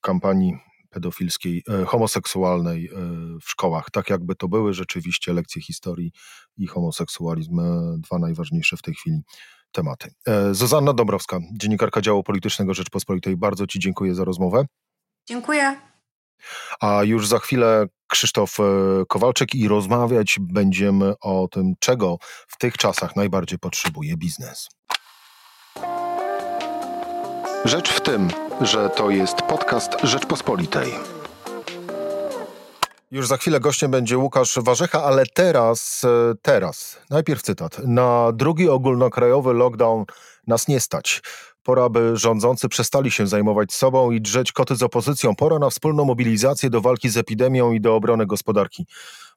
kampanii 0.00 0.58
pedofilskiej, 0.90 1.62
e, 1.68 1.84
homoseksualnej 1.84 2.86
e, 2.86 2.90
w 3.42 3.50
szkołach, 3.50 3.90
tak 3.90 4.10
jakby 4.10 4.34
to 4.34 4.48
były 4.48 4.74
rzeczywiście 4.74 5.32
lekcje 5.32 5.62
historii 5.62 6.12
i 6.56 6.66
homoseksualizm, 6.66 7.60
e, 7.60 7.96
dwa 7.98 8.18
najważniejsze 8.18 8.76
w 8.76 8.82
tej 8.82 8.94
chwili 8.94 9.20
tematy. 9.72 10.10
Zuzanna 10.52 10.92
Dąbrowska, 10.92 11.38
dziennikarka 11.52 12.00
działu 12.00 12.22
politycznego 12.22 12.74
Rzeczpospolitej, 12.74 13.36
bardzo 13.36 13.66
Ci 13.66 13.78
dziękuję 13.78 14.14
za 14.14 14.24
rozmowę. 14.24 14.64
Dziękuję. 15.28 15.80
A 16.80 17.04
już 17.04 17.26
za 17.26 17.38
chwilę 17.38 17.86
Krzysztof 18.06 18.56
Kowalczyk 19.08 19.54
i 19.54 19.68
rozmawiać 19.68 20.36
będziemy 20.40 21.14
o 21.20 21.48
tym, 21.48 21.74
czego 21.78 22.18
w 22.48 22.58
tych 22.58 22.76
czasach 22.76 23.16
najbardziej 23.16 23.58
potrzebuje 23.58 24.16
biznes. 24.16 24.68
Rzecz 27.64 27.90
w 27.92 28.00
tym, 28.00 28.28
że 28.60 28.90
to 28.90 29.10
jest 29.10 29.36
podcast 29.36 29.90
Rzeczpospolitej. 30.02 30.92
Już 33.10 33.26
za 33.26 33.36
chwilę 33.36 33.60
gościem 33.60 33.90
będzie 33.90 34.18
Łukasz 34.18 34.58
Warzecha, 34.62 35.04
ale 35.04 35.26
teraz, 35.26 36.04
e, 36.04 36.34
teraz, 36.42 36.98
najpierw 37.10 37.42
cytat. 37.42 37.78
Na 37.78 38.32
drugi 38.32 38.68
ogólnokrajowy 38.68 39.52
lockdown 39.52 40.04
nas 40.46 40.68
nie 40.68 40.80
stać. 40.80 41.22
Pora, 41.62 41.88
by 41.88 42.16
rządzący 42.16 42.68
przestali 42.68 43.10
się 43.10 43.26
zajmować 43.26 43.72
sobą 43.72 44.10
i 44.10 44.20
drzeć 44.20 44.52
koty 44.52 44.76
z 44.76 44.82
opozycją. 44.82 45.34
Pora 45.34 45.58
na 45.58 45.70
wspólną 45.70 46.04
mobilizację 46.04 46.70
do 46.70 46.80
walki 46.80 47.08
z 47.08 47.16
epidemią 47.16 47.72
i 47.72 47.80
do 47.80 47.94
obrony 47.96 48.26
gospodarki. 48.26 48.86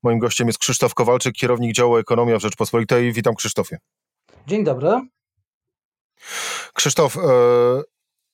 Moim 0.04 0.20
gościem 0.20 0.48
jest 0.48 0.60
Krzysztof 0.60 0.94
Kowalczyk, 0.94 1.36
kierownik 1.36 1.74
działu 1.74 1.98
Ekonomia 1.98 2.40
w 2.40 2.42
Rzeczpospolitej. 2.42 3.14
Witam 3.14 3.36
Krzysztofie. 3.36 3.78
Dzień 4.48 4.64
dobry. 4.64 5.02
Krzysztof, 6.74 7.18
e, 7.18 7.22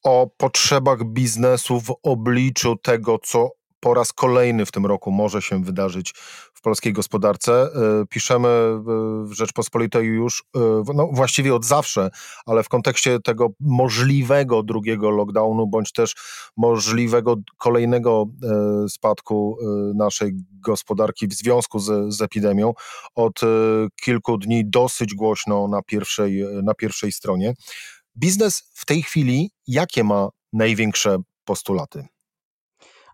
o 0.03 0.27
potrzebach 0.37 1.03
biznesu 1.03 1.81
w 1.81 1.95
obliczu 2.03 2.75
tego, 2.75 3.19
co 3.23 3.49
po 3.79 3.93
raz 3.93 4.13
kolejny 4.13 4.65
w 4.65 4.71
tym 4.71 4.85
roku 4.85 5.11
może 5.11 5.41
się 5.41 5.63
wydarzyć 5.63 6.13
w 6.53 6.61
polskiej 6.61 6.93
gospodarce. 6.93 7.53
E, 7.53 7.69
piszemy 8.09 8.47
w 9.23 9.31
Rzeczpospolitej 9.31 10.05
już 10.05 10.43
e, 10.55 10.59
no, 10.93 11.09
właściwie 11.13 11.55
od 11.55 11.65
zawsze, 11.65 12.09
ale 12.45 12.63
w 12.63 12.69
kontekście 12.69 13.19
tego 13.19 13.47
możliwego 13.59 14.63
drugiego 14.63 15.09
lockdownu, 15.09 15.67
bądź 15.67 15.91
też 15.91 16.15
możliwego 16.57 17.35
kolejnego 17.57 18.25
e, 18.43 18.89
spadku 18.89 19.57
naszej 19.95 20.31
gospodarki 20.51 21.27
w 21.27 21.33
związku 21.33 21.79
z, 21.79 22.13
z 22.13 22.21
epidemią. 22.21 22.73
Od 23.15 23.41
kilku 24.01 24.37
dni 24.37 24.63
dosyć 24.65 25.15
głośno 25.15 25.67
na 25.67 25.81
pierwszej, 25.81 26.45
na 26.63 26.73
pierwszej 26.73 27.11
stronie. 27.11 27.53
Biznes 28.19 28.71
w 28.73 28.85
tej 28.85 29.01
chwili 29.01 29.51
jakie 29.67 30.03
ma 30.03 30.29
największe 30.53 31.17
postulaty? 31.45 32.05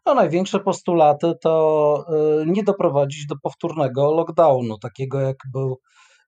No, 0.06 0.14
największe 0.14 0.60
postulaty 0.60 1.34
to 1.42 2.06
y, 2.42 2.46
nie 2.48 2.64
doprowadzić 2.64 3.26
do 3.26 3.36
powtórnego 3.44 4.14
lockdownu, 4.14 4.78
takiego 4.78 5.20
jak 5.20 5.36
był, 5.54 5.80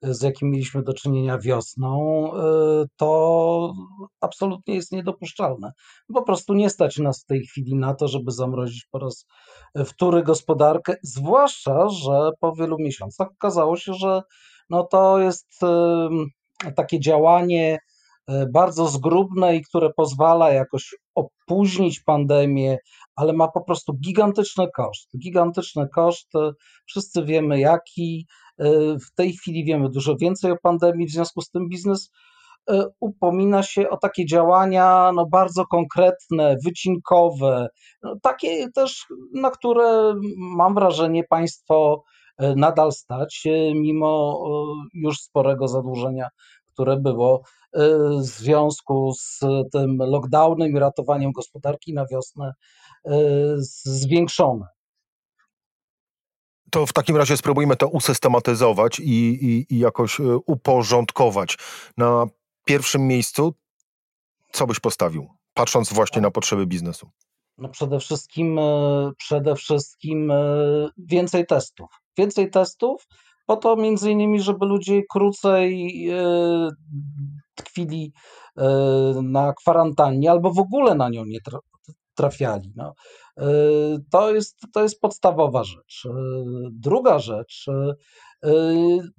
z 0.01 0.22
jakim 0.22 0.51
mieliśmy 0.51 0.84
do 0.84 0.94
czynienia 0.94 1.38
wiosną, 1.38 2.32
y, 2.84 2.86
to 2.96 3.74
absolutnie 4.22 4.75
jest 4.75 4.91
niedopuszczalne. 4.91 5.72
Po 6.13 6.24
prostu 6.24 6.53
nie 6.53 6.70
stać 6.70 6.98
nas 6.98 7.24
w 7.24 7.25
tej 7.25 7.46
chwili 7.46 7.75
na 7.75 7.94
to, 7.94 8.08
żeby 8.08 8.32
zamrozić 8.32 8.88
po 8.91 9.00
raz 9.00 9.25
wtóry 9.86 10.24
gospodarkę, 10.24 10.96
zwłaszcza, 11.03 11.89
że 11.89 12.29
po 12.39 12.55
wielu 12.55 12.77
miesiącach 12.79 13.27
okazało 13.32 13.77
się, 13.77 13.94
że 13.94 14.22
no 14.70 14.84
to 14.84 15.20
jest 15.20 15.48
takie 16.75 17.00
działanie 17.00 17.79
bardzo 18.53 18.88
zgrubne 18.88 19.55
i 19.55 19.62
które 19.62 19.89
pozwala 19.94 20.51
jakoś 20.51 20.96
opóźnić 21.15 22.00
pandemię, 22.00 22.77
ale 23.15 23.34
ma 23.34 23.48
po 23.48 23.62
prostu 23.62 23.94
gigantyczny 23.94 24.67
koszt. 24.75 25.10
Gigantyczny 25.17 25.88
koszt, 25.96 26.36
e, 26.36 26.51
wszyscy 26.86 27.25
wiemy 27.25 27.60
jaki. 27.60 28.27
E, 28.60 28.65
w 29.00 29.13
tej 29.15 29.34
chwili 29.34 29.65
wiemy 29.65 29.89
dużo 29.89 30.15
więcej 30.15 30.51
o 30.51 30.58
pandemii, 30.63 31.08
w 31.08 31.12
związku 31.12 31.41
z 31.41 31.50
tym 31.50 31.70
biznes 31.70 32.12
upomina 33.00 33.63
się 33.63 33.89
o 33.89 33.98
takie 33.98 34.25
działania 34.25 35.12
no, 35.15 35.25
bardzo 35.25 35.65
konkretne, 35.65 36.55
wycinkowe, 36.65 37.67
no, 38.03 38.15
takie 38.22 38.72
też, 38.72 39.05
na 39.34 39.51
które 39.51 40.15
mam 40.38 40.75
wrażenie 40.75 41.24
państwo 41.24 42.03
nadal 42.39 42.91
stać, 42.91 43.44
mimo 43.75 44.44
już 44.94 45.17
sporego 45.17 45.67
zadłużenia, 45.67 46.27
które 46.75 46.98
było 46.98 47.41
w 48.20 48.24
związku 48.24 49.13
z 49.17 49.39
tym 49.72 49.98
lockdownem 49.98 50.72
i 50.72 50.79
ratowaniem 50.79 51.32
gospodarki 51.32 51.94
na 51.94 52.05
wiosnę 52.05 52.53
e, 53.05 53.12
zwiększone. 53.58 54.65
To 56.72 56.86
w 56.86 56.94
takim 56.94 57.17
razie 57.17 57.38
spróbujmy 57.38 57.75
to 57.75 57.88
usystematyzować 57.88 59.00
i, 59.00 59.46
i, 59.46 59.74
i 59.74 59.79
jakoś 59.79 60.20
e, 60.20 60.24
uporządkować. 60.46 61.58
Na 61.98 62.25
pierwszym 62.65 63.08
miejscu 63.08 63.53
co 64.51 64.67
byś 64.67 64.79
postawił, 64.79 65.27
patrząc 65.53 65.94
właśnie 65.94 66.22
na 66.22 66.32
potrzeby 66.32 66.65
biznesu? 66.65 67.10
No 67.58 67.70
przede 67.70 68.00
wszystkim, 68.00 68.60
przede 69.17 69.55
wszystkim 69.55 70.32
więcej 70.98 71.46
testów. 71.46 71.89
Więcej 72.17 72.50
testów, 72.50 73.08
po 73.46 73.58
to 73.58 73.75
między 73.75 74.12
innymi, 74.12 74.42
żeby 74.42 74.66
ludzie 74.66 75.02
krócej 75.10 75.92
tkwili 77.56 78.14
e, 78.58 78.66
na 79.24 79.54
kwarantannie 79.54 80.32
albo 80.32 80.52
w 80.52 80.60
ogóle 80.60 80.96
na 80.96 81.10
nią 81.10 81.25
nie 81.25 81.40
trafiali. 82.16 82.74
No. 82.75 82.94
E, 83.38 83.46
to, 84.12 84.36
jest, 84.36 84.60
to 84.74 84.84
jest 84.84 85.00
podstawowa 85.00 85.64
rzecz. 85.64 86.04
E, 86.06 86.12
druga 86.72 87.20
rzecz, 87.20 87.66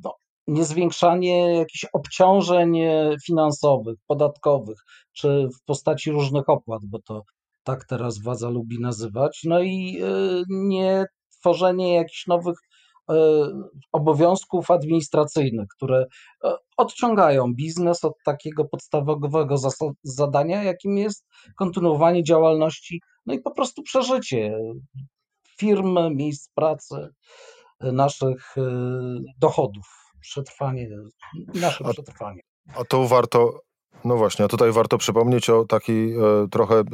no, 0.04 0.14
niezwiększanie 0.46 1.54
jakichś 1.54 1.86
obciążeń 1.92 2.78
finansowych, 3.26 3.96
podatkowych, 4.06 4.78
czy 5.12 5.48
w 5.60 5.64
postaci 5.64 6.10
różnych 6.10 6.48
opłat, 6.48 6.82
bo 6.84 6.98
to 6.98 7.22
tak 7.64 7.84
teraz 7.84 8.18
władza 8.18 8.48
lubi 8.48 8.80
nazywać. 8.80 9.40
No 9.44 9.62
i 9.62 10.02
nie 10.48 11.04
tworzenie 11.40 11.94
jakichś 11.94 12.26
nowych 12.26 12.56
obowiązków 13.92 14.70
administracyjnych, 14.70 15.66
które 15.76 16.06
odciągają 16.76 17.54
biznes 17.54 18.04
od 18.04 18.12
takiego 18.24 18.64
podstawowego 18.64 19.56
zadania, 20.02 20.62
jakim 20.62 20.98
jest 20.98 21.26
kontynuowanie 21.56 22.24
działalności, 22.24 23.00
no 23.26 23.34
i 23.34 23.40
po 23.40 23.50
prostu 23.50 23.82
przeżycie 23.82 24.58
firm, 25.58 25.98
miejsc 26.16 26.50
pracy, 26.54 27.08
naszych 27.80 28.54
dochodów, 29.38 29.86
przetrwanie, 30.20 30.88
nasze 31.54 31.84
przetrwanie. 31.84 32.40
A 32.74 32.84
tu 32.84 33.06
warto, 33.06 33.60
no 34.06 34.16
właśnie, 34.16 34.44
a 34.44 34.48
tutaj 34.48 34.72
warto 34.72 34.98
przypomnieć 34.98 35.50
o 35.50 35.64
takiej 35.64 36.14
e, 36.14 36.18
trochę 36.50 36.78
e, 36.78 36.84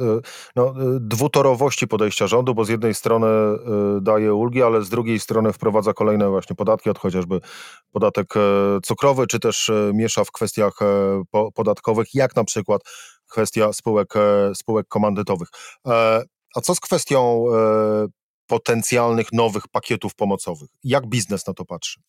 no, 0.55 0.67
e, 0.67 0.73
dwutorowości 0.99 1.87
podejścia 1.87 2.27
rządu, 2.27 2.55
bo 2.55 2.65
z 2.65 2.69
jednej 2.69 2.93
strony 2.93 3.27
e, 3.27 3.57
daje 4.01 4.33
ulgi, 4.33 4.63
ale 4.63 4.81
z 4.81 4.89
drugiej 4.89 5.19
strony 5.19 5.53
wprowadza 5.53 5.93
kolejne 5.93 6.29
właśnie 6.29 6.55
podatki, 6.55 6.89
od 6.89 6.99
chociażby 6.99 7.39
podatek 7.91 8.37
e, 8.37 8.39
cukrowy, 8.83 9.27
czy 9.27 9.39
też 9.39 9.69
e, 9.69 9.91
miesza 9.93 10.23
w 10.23 10.31
kwestiach 10.31 10.73
po, 11.31 11.51
podatkowych, 11.51 12.07
jak 12.13 12.35
na 12.35 12.43
przykład 12.43 12.81
kwestia 13.31 13.73
spółek, 13.73 14.13
spółek 14.55 14.87
komandytowych. 14.87 15.47
A 16.55 16.61
co 16.61 16.75
z 16.75 16.79
kwestią 16.79 17.45
potencjalnych 18.47 19.33
nowych 19.33 19.67
pakietów 19.67 20.15
pomocowych? 20.15 20.69
Jak 20.83 21.07
biznes 21.07 21.47
na 21.47 21.53
to 21.53 21.65
patrzy? 21.65 21.99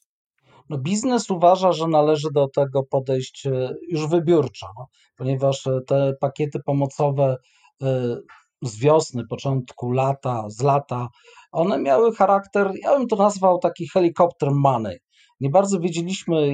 No 0.71 0.78
biznes 0.78 1.30
uważa, 1.30 1.73
że 1.73 1.88
należy 1.88 2.28
do 2.35 2.49
tego 2.49 2.83
podejść 2.83 3.47
e, 3.47 3.75
już 3.88 4.06
wybiórczo, 4.06 4.66
no, 4.78 4.87
ponieważ 5.16 5.66
e, 5.66 5.80
te 5.87 6.12
pakiety 6.21 6.59
pomocowe 6.66 7.37
e, 7.83 8.16
z 8.62 8.78
wiosny, 8.78 9.23
początku 9.30 9.90
lata, 9.90 10.44
z 10.49 10.62
lata, 10.62 11.09
one 11.52 11.78
miały 11.78 12.14
charakter, 12.14 12.73
ja 12.83 12.99
bym 12.99 13.09
to 13.09 13.16
nazwał 13.16 13.59
taki 13.59 13.88
helikopter 13.88 14.50
money. 14.50 14.99
Nie 15.40 15.50
bardzo 15.50 15.80
wiedzieliśmy, 15.80 16.52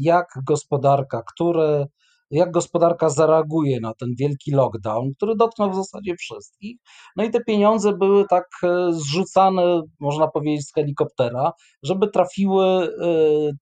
jak 0.00 0.26
gospodarka, 0.46 1.22
które 1.34 1.86
jak 2.30 2.50
gospodarka 2.50 3.08
zareaguje 3.08 3.80
na 3.80 3.94
ten 3.94 4.08
wielki 4.18 4.50
lockdown, 4.50 5.10
który 5.16 5.36
dotknął 5.36 5.70
w 5.70 5.76
zasadzie 5.76 6.16
wszystkich. 6.16 6.76
No 7.16 7.24
i 7.24 7.30
te 7.30 7.44
pieniądze 7.44 7.92
były 7.92 8.24
tak 8.30 8.44
e, 8.62 8.92
zrzucane, 8.92 9.82
można 10.00 10.28
powiedzieć, 10.28 10.68
z 10.68 10.74
helikoptera, 10.74 11.52
żeby 11.82 12.08
trafiły 12.08 12.64
e, 12.64 12.88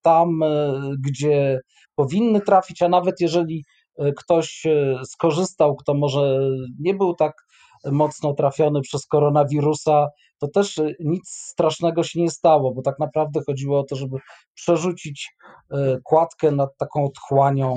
tam, 0.03 0.43
e, 0.43 0.81
gdzie 1.07 1.61
powinny 1.95 2.41
trafić, 2.41 2.83
a 2.83 2.89
nawet 2.89 3.21
jeżeli 3.21 3.65
ktoś 4.17 4.67
skorzystał, 5.05 5.77
kto 5.77 5.95
może 5.95 6.39
nie 6.81 6.95
był 6.95 7.15
tak 7.15 7.33
mocno 7.93 8.35
trafiony 8.35 8.81
przez 8.81 9.07
koronawirusa, 9.07 10.09
to 10.39 10.49
też 10.49 10.79
e, 10.79 10.93
nic 11.01 11.29
strasznego 11.29 12.03
się 12.03 12.21
nie 12.21 12.31
stało, 12.31 12.75
bo 12.75 12.83
tak 12.83 12.99
naprawdę 12.99 13.41
chodziło 13.47 13.81
o 13.81 13.85
to, 13.85 13.97
żeby 13.97 14.17
przerzucić 14.55 15.31
e, 15.71 15.99
kładkę 16.05 16.51
nad 16.51 16.77
taką 16.77 17.05
otchłanią 17.05 17.75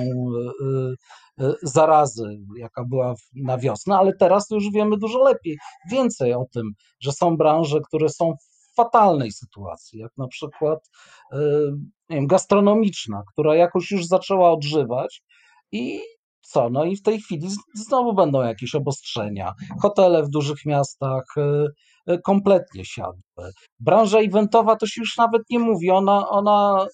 e, 1.40 1.52
zarazy, 1.62 2.38
jaka 2.56 2.84
była 2.84 3.14
na 3.34 3.58
wiosnę, 3.58 3.98
ale 3.98 4.12
teraz 4.16 4.46
już 4.50 4.64
wiemy 4.74 4.96
dużo 4.96 5.18
lepiej, 5.18 5.58
więcej 5.90 6.34
o 6.34 6.44
tym, 6.54 6.70
że 7.00 7.12
są 7.12 7.36
branże, 7.36 7.80
które 7.88 8.08
są 8.08 8.32
w 8.32 8.74
fatalnej 8.76 9.32
sytuacji, 9.32 9.98
jak 9.98 10.12
na 10.16 10.28
przykład 10.28 10.90
wiem, 12.10 12.26
gastronomiczna, 12.26 13.22
która 13.32 13.56
jakoś 13.56 13.90
już 13.90 14.06
zaczęła 14.06 14.52
odżywać 14.52 15.22
i 15.72 16.00
co? 16.50 16.70
No 16.70 16.84
i 16.84 16.96
w 16.96 17.02
tej 17.02 17.20
chwili 17.20 17.48
znowu 17.74 18.14
będą 18.14 18.42
jakieś 18.42 18.74
obostrzenia. 18.74 19.52
Hotele 19.82 20.22
w 20.22 20.28
dużych 20.28 20.66
miastach 20.66 21.24
y, 21.36 22.12
y, 22.12 22.18
kompletnie 22.24 22.84
siadły. 22.84 23.52
Branża 23.80 24.18
eventowa 24.18 24.76
to 24.76 24.86
się 24.86 25.00
już 25.00 25.16
nawet 25.16 25.42
nie 25.50 25.58
mówi. 25.58 25.90
Ona, 25.90 26.28
ona 26.28 26.86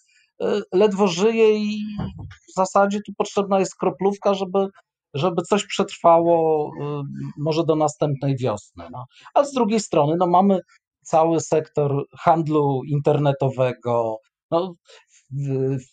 y, 0.42 0.62
ledwo 0.72 1.06
żyje 1.06 1.58
i 1.58 1.82
w 2.48 2.54
zasadzie 2.54 3.00
tu 3.06 3.12
potrzebna 3.18 3.58
jest 3.58 3.76
kroplówka, 3.76 4.34
żeby, 4.34 4.66
żeby 5.14 5.42
coś 5.42 5.66
przetrwało 5.66 6.70
może 7.38 7.64
do 7.64 7.76
następnej 7.76 8.36
wiosny. 8.36 8.84
No. 8.92 9.04
A 9.34 9.44
z 9.44 9.52
drugiej 9.52 9.80
strony 9.80 10.16
no 10.18 10.26
mamy 10.26 10.60
cały 11.04 11.40
sektor 11.40 12.04
handlu 12.18 12.80
internetowego, 12.88 14.16
no, 14.50 14.74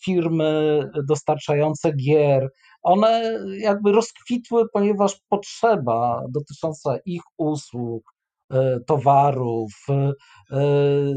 firmy 0.04 0.82
dostarczające 1.08 1.92
gier, 1.94 2.50
one 2.84 3.40
jakby 3.58 3.92
rozkwitły, 3.92 4.70
ponieważ 4.74 5.20
potrzeba 5.30 6.22
dotycząca 6.30 6.98
ich 7.06 7.22
usług, 7.38 8.14
e, 8.52 8.80
towarów 8.88 9.72
e, 9.90 10.14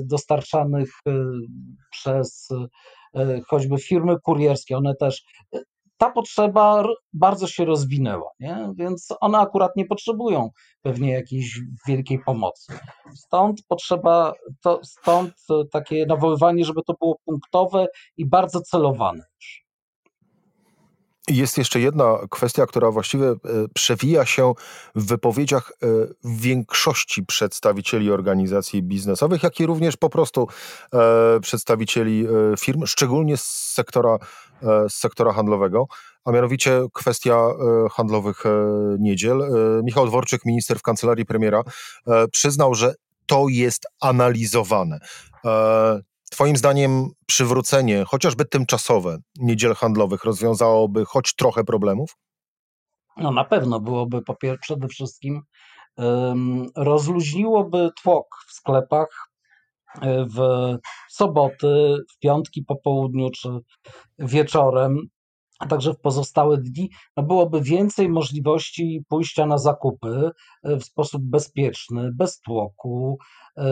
dostarczanych 0.04 0.90
e, 1.08 1.12
przez 1.90 2.48
choćby 3.48 3.78
firmy 3.78 4.16
kurierskie, 4.22 4.76
one 4.76 4.94
też 4.94 5.22
ta 5.98 6.10
potrzeba 6.10 6.84
bardzo 7.12 7.46
się 7.46 7.64
rozwinęła, 7.64 8.30
nie? 8.40 8.72
więc 8.76 9.08
one 9.20 9.38
akurat 9.38 9.76
nie 9.76 9.86
potrzebują 9.86 10.50
pewnie 10.82 11.12
jakiejś 11.12 11.60
wielkiej 11.88 12.18
pomocy. 12.26 12.72
Stąd 13.14 13.62
potrzeba, 13.68 14.32
to, 14.62 14.80
stąd 14.84 15.32
takie 15.72 16.06
nawoływanie, 16.06 16.64
żeby 16.64 16.80
to 16.86 16.94
było 17.00 17.16
punktowe 17.24 17.86
i 18.16 18.26
bardzo 18.26 18.60
celowane. 18.60 19.22
Jest 21.30 21.58
jeszcze 21.58 21.80
jedna 21.80 22.18
kwestia, 22.30 22.66
która 22.66 22.90
właściwie 22.90 23.28
e, 23.28 23.36
przewija 23.74 24.26
się 24.26 24.52
w 24.94 25.06
wypowiedziach 25.06 25.72
e, 25.82 25.86
większości 26.24 27.24
przedstawicieli 27.26 28.10
organizacji 28.10 28.82
biznesowych, 28.82 29.42
jak 29.42 29.60
i 29.60 29.66
również 29.66 29.96
po 29.96 30.10
prostu 30.10 30.48
e, 30.94 31.40
przedstawicieli 31.40 32.26
firm, 32.60 32.86
szczególnie 32.86 33.36
z 33.36 33.44
sektora, 33.74 34.18
z 34.88 34.94
sektora 34.94 35.32
handlowego, 35.32 35.86
a 36.24 36.32
mianowicie 36.32 36.80
kwestia 36.92 37.48
handlowych 37.92 38.44
niedziel. 38.98 39.40
Michał 39.84 40.06
Dworczyk, 40.06 40.44
minister 40.44 40.78
w 40.78 40.82
kancelarii 40.82 41.26
premiera, 41.26 41.62
przyznał, 42.32 42.74
że 42.74 42.94
to 43.26 43.46
jest 43.48 43.86
analizowane. 44.00 44.98
Twoim 46.30 46.56
zdaniem 46.56 47.10
przywrócenie, 47.26 48.04
chociażby 48.04 48.44
tymczasowe, 48.44 49.18
niedziel 49.38 49.74
handlowych 49.74 50.24
rozwiązałoby 50.24 51.04
choć 51.04 51.34
trochę 51.34 51.64
problemów? 51.64 52.16
No 53.16 53.30
na 53.30 53.44
pewno 53.44 53.80
byłoby 53.80 54.22
po 54.22 54.34
pierwsze 54.34 54.60
przede 54.60 54.88
wszystkim 54.88 55.42
um, 55.96 56.70
rozluźniłoby 56.76 57.90
tłok 58.02 58.26
w 58.48 58.52
sklepach 58.52 59.30
e, 60.02 60.24
w 60.24 60.38
soboty, 61.10 61.96
w 62.14 62.18
piątki 62.18 62.62
po 62.62 62.76
południu 62.76 63.30
czy 63.30 63.48
wieczorem, 64.18 64.98
a 65.58 65.66
także 65.66 65.92
w 65.92 66.00
pozostałe 66.00 66.58
dni, 66.58 66.90
no 67.16 67.22
byłoby 67.22 67.60
więcej 67.60 68.08
możliwości 68.08 69.04
pójścia 69.08 69.46
na 69.46 69.58
zakupy 69.58 70.30
e, 70.62 70.76
w 70.76 70.84
sposób 70.84 71.22
bezpieczny, 71.22 72.10
bez 72.14 72.40
tłoku, 72.40 73.18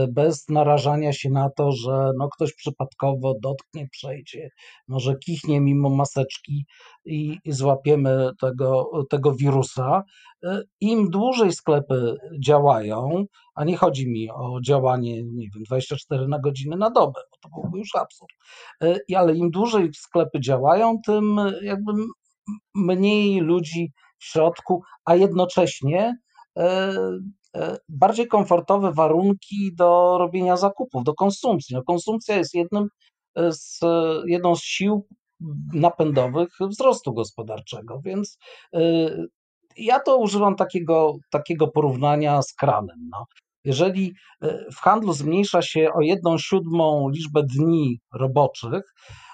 bez 0.08 0.48
narażania 0.48 1.12
się 1.12 1.30
na 1.30 1.50
to, 1.50 1.72
że 1.72 2.10
no 2.18 2.28
ktoś 2.28 2.54
przypadkowo 2.54 3.34
dotknie, 3.42 3.88
przejdzie, 3.90 4.48
może 4.88 5.14
kichnie 5.16 5.60
mimo 5.60 5.90
maseczki 5.90 6.66
i, 7.04 7.38
złapiemy 7.46 8.30
tego, 8.40 8.90
tego 9.10 9.34
wirusa. 9.34 10.02
E, 10.44 10.62
Im 10.80 11.10
dłużej 11.10 11.52
sklepy 11.52 12.16
działają, 12.44 13.24
a 13.54 13.64
nie 13.64 13.76
chodzi 13.76 14.10
mi 14.10 14.30
o 14.30 14.58
działanie, 14.66 15.22
nie 15.24 15.48
wiem, 15.54 15.62
24 15.66 16.28
na 16.28 16.38
godzinę 16.38 16.76
na 16.76 16.90
dobę, 16.90 17.20
bo 17.30 17.36
to 17.42 17.60
byłby 17.60 17.78
już 17.78 17.94
absurd, 17.94 18.30
e, 18.82 19.16
ale 19.16 19.34
im 19.34 19.50
dłużej 19.50 19.90
sklepy 19.94 20.40
działają, 20.40 20.98
tym 21.06 21.36
jakby 21.62 21.92
mniej 22.74 23.40
ludzi 23.40 23.92
w 24.18 24.24
środku, 24.24 24.82
a 25.04 25.14
jednocześnie 25.14 26.14
E, 26.58 26.94
bardziej 27.88 28.26
komfortowe 28.26 28.92
warunki 28.92 29.74
do 29.74 30.18
robienia 30.18 30.56
zakupów, 30.56 31.04
do 31.04 31.14
konsumpcji. 31.14 31.76
No, 31.76 31.82
konsumpcja 31.82 32.36
jest 32.36 32.54
jednym 32.54 32.88
e, 33.36 33.52
z, 33.52 33.80
jedną 34.26 34.56
z 34.56 34.62
sił 34.62 35.06
napędowych 35.74 36.48
wzrostu 36.70 37.14
gospodarczego, 37.14 38.00
więc 38.04 38.38
e, 38.74 38.80
ja 39.76 40.00
to 40.00 40.16
używam 40.16 40.56
takiego, 40.56 41.16
takiego 41.30 41.68
porównania 41.68 42.42
z 42.42 42.54
kranem. 42.54 43.08
No. 43.12 43.24
Jeżeli 43.64 44.14
w 44.72 44.76
handlu 44.76 45.12
zmniejsza 45.12 45.62
się 45.62 45.92
o 45.94 46.00
jedną 46.00 46.38
siódmą 46.38 47.08
liczbę 47.08 47.42
dni 47.42 48.00
roboczych, 48.12 48.82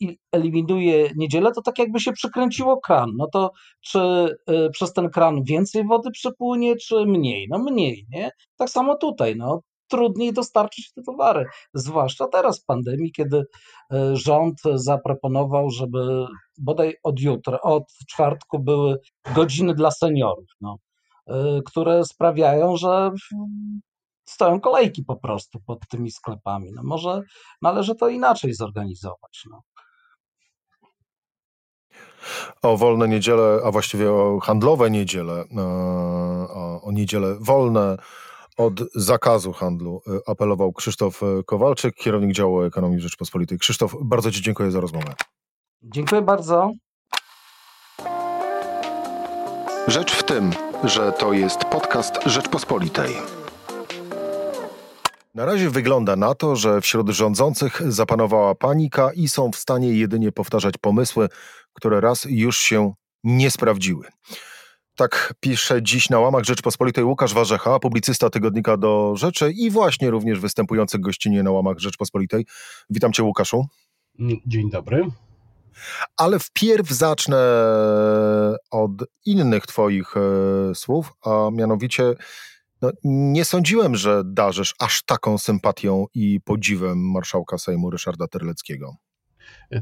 i 0.00 0.18
eliminuje 0.32 1.10
niedzielę, 1.16 1.52
to 1.52 1.62
tak 1.62 1.78
jakby 1.78 2.00
się 2.00 2.12
przykręciło 2.12 2.80
kran. 2.80 3.10
No 3.16 3.26
to 3.32 3.50
czy 3.80 3.98
e, 3.98 4.70
przez 4.70 4.92
ten 4.92 5.10
kran 5.10 5.44
więcej 5.44 5.84
wody 5.86 6.10
przypłynie, 6.10 6.76
czy 6.76 7.06
mniej? 7.06 7.46
No 7.50 7.58
mniej, 7.58 8.06
nie? 8.10 8.30
Tak 8.56 8.70
samo 8.70 8.96
tutaj, 8.96 9.36
no 9.36 9.60
trudniej 9.88 10.32
dostarczyć 10.32 10.92
te 10.92 11.02
towary, 11.02 11.44
zwłaszcza 11.74 12.28
teraz 12.28 12.60
w 12.60 12.64
pandemii, 12.64 13.12
kiedy 13.12 13.42
e, 13.92 14.16
rząd 14.16 14.56
zaproponował, 14.74 15.70
żeby 15.70 16.26
bodaj 16.58 16.94
od 17.02 17.20
jutra, 17.20 17.60
od 17.60 17.84
czwartku 18.08 18.58
były 18.58 18.98
godziny 19.34 19.74
dla 19.74 19.90
seniorów, 19.90 20.46
no, 20.60 20.76
które 21.66 22.04
sprawiają, 22.04 22.76
że 22.76 23.10
stoją 24.28 24.60
kolejki 24.60 25.04
po 25.04 25.16
prostu 25.16 25.60
pod 25.66 25.88
tymi 25.88 26.10
sklepami. 26.10 26.72
No 26.74 26.82
może 26.84 27.22
należy 27.62 27.94
to 27.94 28.08
inaczej 28.08 28.54
zorganizować. 28.54 29.44
No. 29.50 29.62
O 32.62 32.76
wolne 32.76 33.08
niedziele, 33.08 33.60
a 33.64 33.70
właściwie 33.70 34.12
o 34.12 34.40
handlowe 34.40 34.90
niedziele, 34.90 35.44
e, 35.56 35.62
o, 36.54 36.82
o 36.82 36.92
niedziele 36.92 37.36
wolne 37.40 37.96
od 38.56 38.80
zakazu 38.94 39.52
handlu 39.52 40.02
e, 40.06 40.30
apelował 40.30 40.72
Krzysztof 40.72 41.20
Kowalczyk, 41.46 41.94
kierownik 41.94 42.32
działu 42.32 42.62
ekonomii 42.62 43.00
Rzeczpospolitej. 43.00 43.58
Krzysztof, 43.58 43.94
bardzo 44.00 44.30
Ci 44.30 44.42
dziękuję 44.42 44.70
za 44.70 44.80
rozmowę. 44.80 45.14
Dziękuję 45.82 46.22
bardzo. 46.22 46.72
Rzecz 49.86 50.12
w 50.12 50.22
tym, 50.22 50.50
że 50.84 51.12
to 51.12 51.32
jest 51.32 51.64
podcast 51.64 52.14
Rzeczpospolitej. 52.26 53.14
Na 55.38 55.44
razie 55.44 55.70
wygląda 55.70 56.16
na 56.16 56.34
to, 56.34 56.56
że 56.56 56.80
wśród 56.80 57.08
rządzących 57.08 57.92
zapanowała 57.92 58.54
panika 58.54 59.12
i 59.12 59.28
są 59.28 59.52
w 59.52 59.56
stanie 59.56 59.92
jedynie 59.92 60.32
powtarzać 60.32 60.74
pomysły, 60.80 61.28
które 61.72 62.00
raz 62.00 62.26
już 62.30 62.58
się 62.58 62.92
nie 63.24 63.50
sprawdziły. 63.50 64.06
Tak 64.94 65.34
pisze 65.40 65.82
dziś 65.82 66.10
na 66.10 66.20
łamach 66.20 66.44
Rzeczpospolitej 66.44 67.04
Łukasz 67.04 67.34
Warzecha, 67.34 67.78
publicysta 67.78 68.30
tygodnika 68.30 68.76
do 68.76 69.16
rzeczy 69.16 69.52
i 69.52 69.70
właśnie 69.70 70.10
również 70.10 70.40
występujący 70.40 70.98
gościnnie 70.98 71.42
na 71.42 71.50
łamach 71.50 71.78
Rzeczpospolitej. 71.78 72.46
Witam 72.90 73.12
Cię, 73.12 73.22
Łukaszu. 73.22 73.66
Dzień 74.46 74.70
dobry. 74.70 75.06
Ale 76.16 76.38
wpierw 76.38 76.90
zacznę 76.90 77.38
od 78.70 78.90
innych 79.26 79.66
Twoich 79.66 80.14
e, 80.16 80.74
słów, 80.74 81.12
a 81.24 81.48
mianowicie 81.52 82.14
no, 82.82 82.90
nie 83.04 83.44
sądziłem, 83.44 83.96
że 83.96 84.22
darzysz 84.24 84.74
aż 84.78 85.02
taką 85.02 85.38
sympatią 85.38 86.06
i 86.14 86.40
podziwem 86.40 87.10
marszałka 87.10 87.58
Sejmu 87.58 87.90
Ryszarda 87.90 88.28
Terleckiego. 88.28 88.96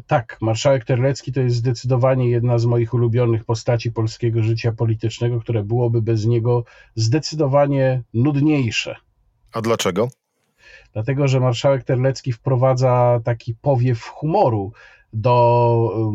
Tak, 0.06 0.38
marszałek 0.40 0.84
Terlecki 0.84 1.32
to 1.32 1.40
jest 1.40 1.56
zdecydowanie 1.56 2.30
jedna 2.30 2.58
z 2.58 2.66
moich 2.66 2.94
ulubionych 2.94 3.44
postaci 3.44 3.92
polskiego 3.92 4.42
życia 4.42 4.72
politycznego, 4.72 5.40
które 5.40 5.64
byłoby 5.64 6.02
bez 6.02 6.24
niego 6.24 6.64
zdecydowanie 6.94 8.02
nudniejsze. 8.14 8.96
A 9.52 9.60
dlaczego? 9.60 10.08
Dlatego, 10.92 11.28
że 11.28 11.40
marszałek 11.40 11.84
Terlecki 11.84 12.32
wprowadza 12.32 13.20
taki 13.24 13.54
powiew 13.54 14.02
humoru 14.02 14.72
do 15.12 16.12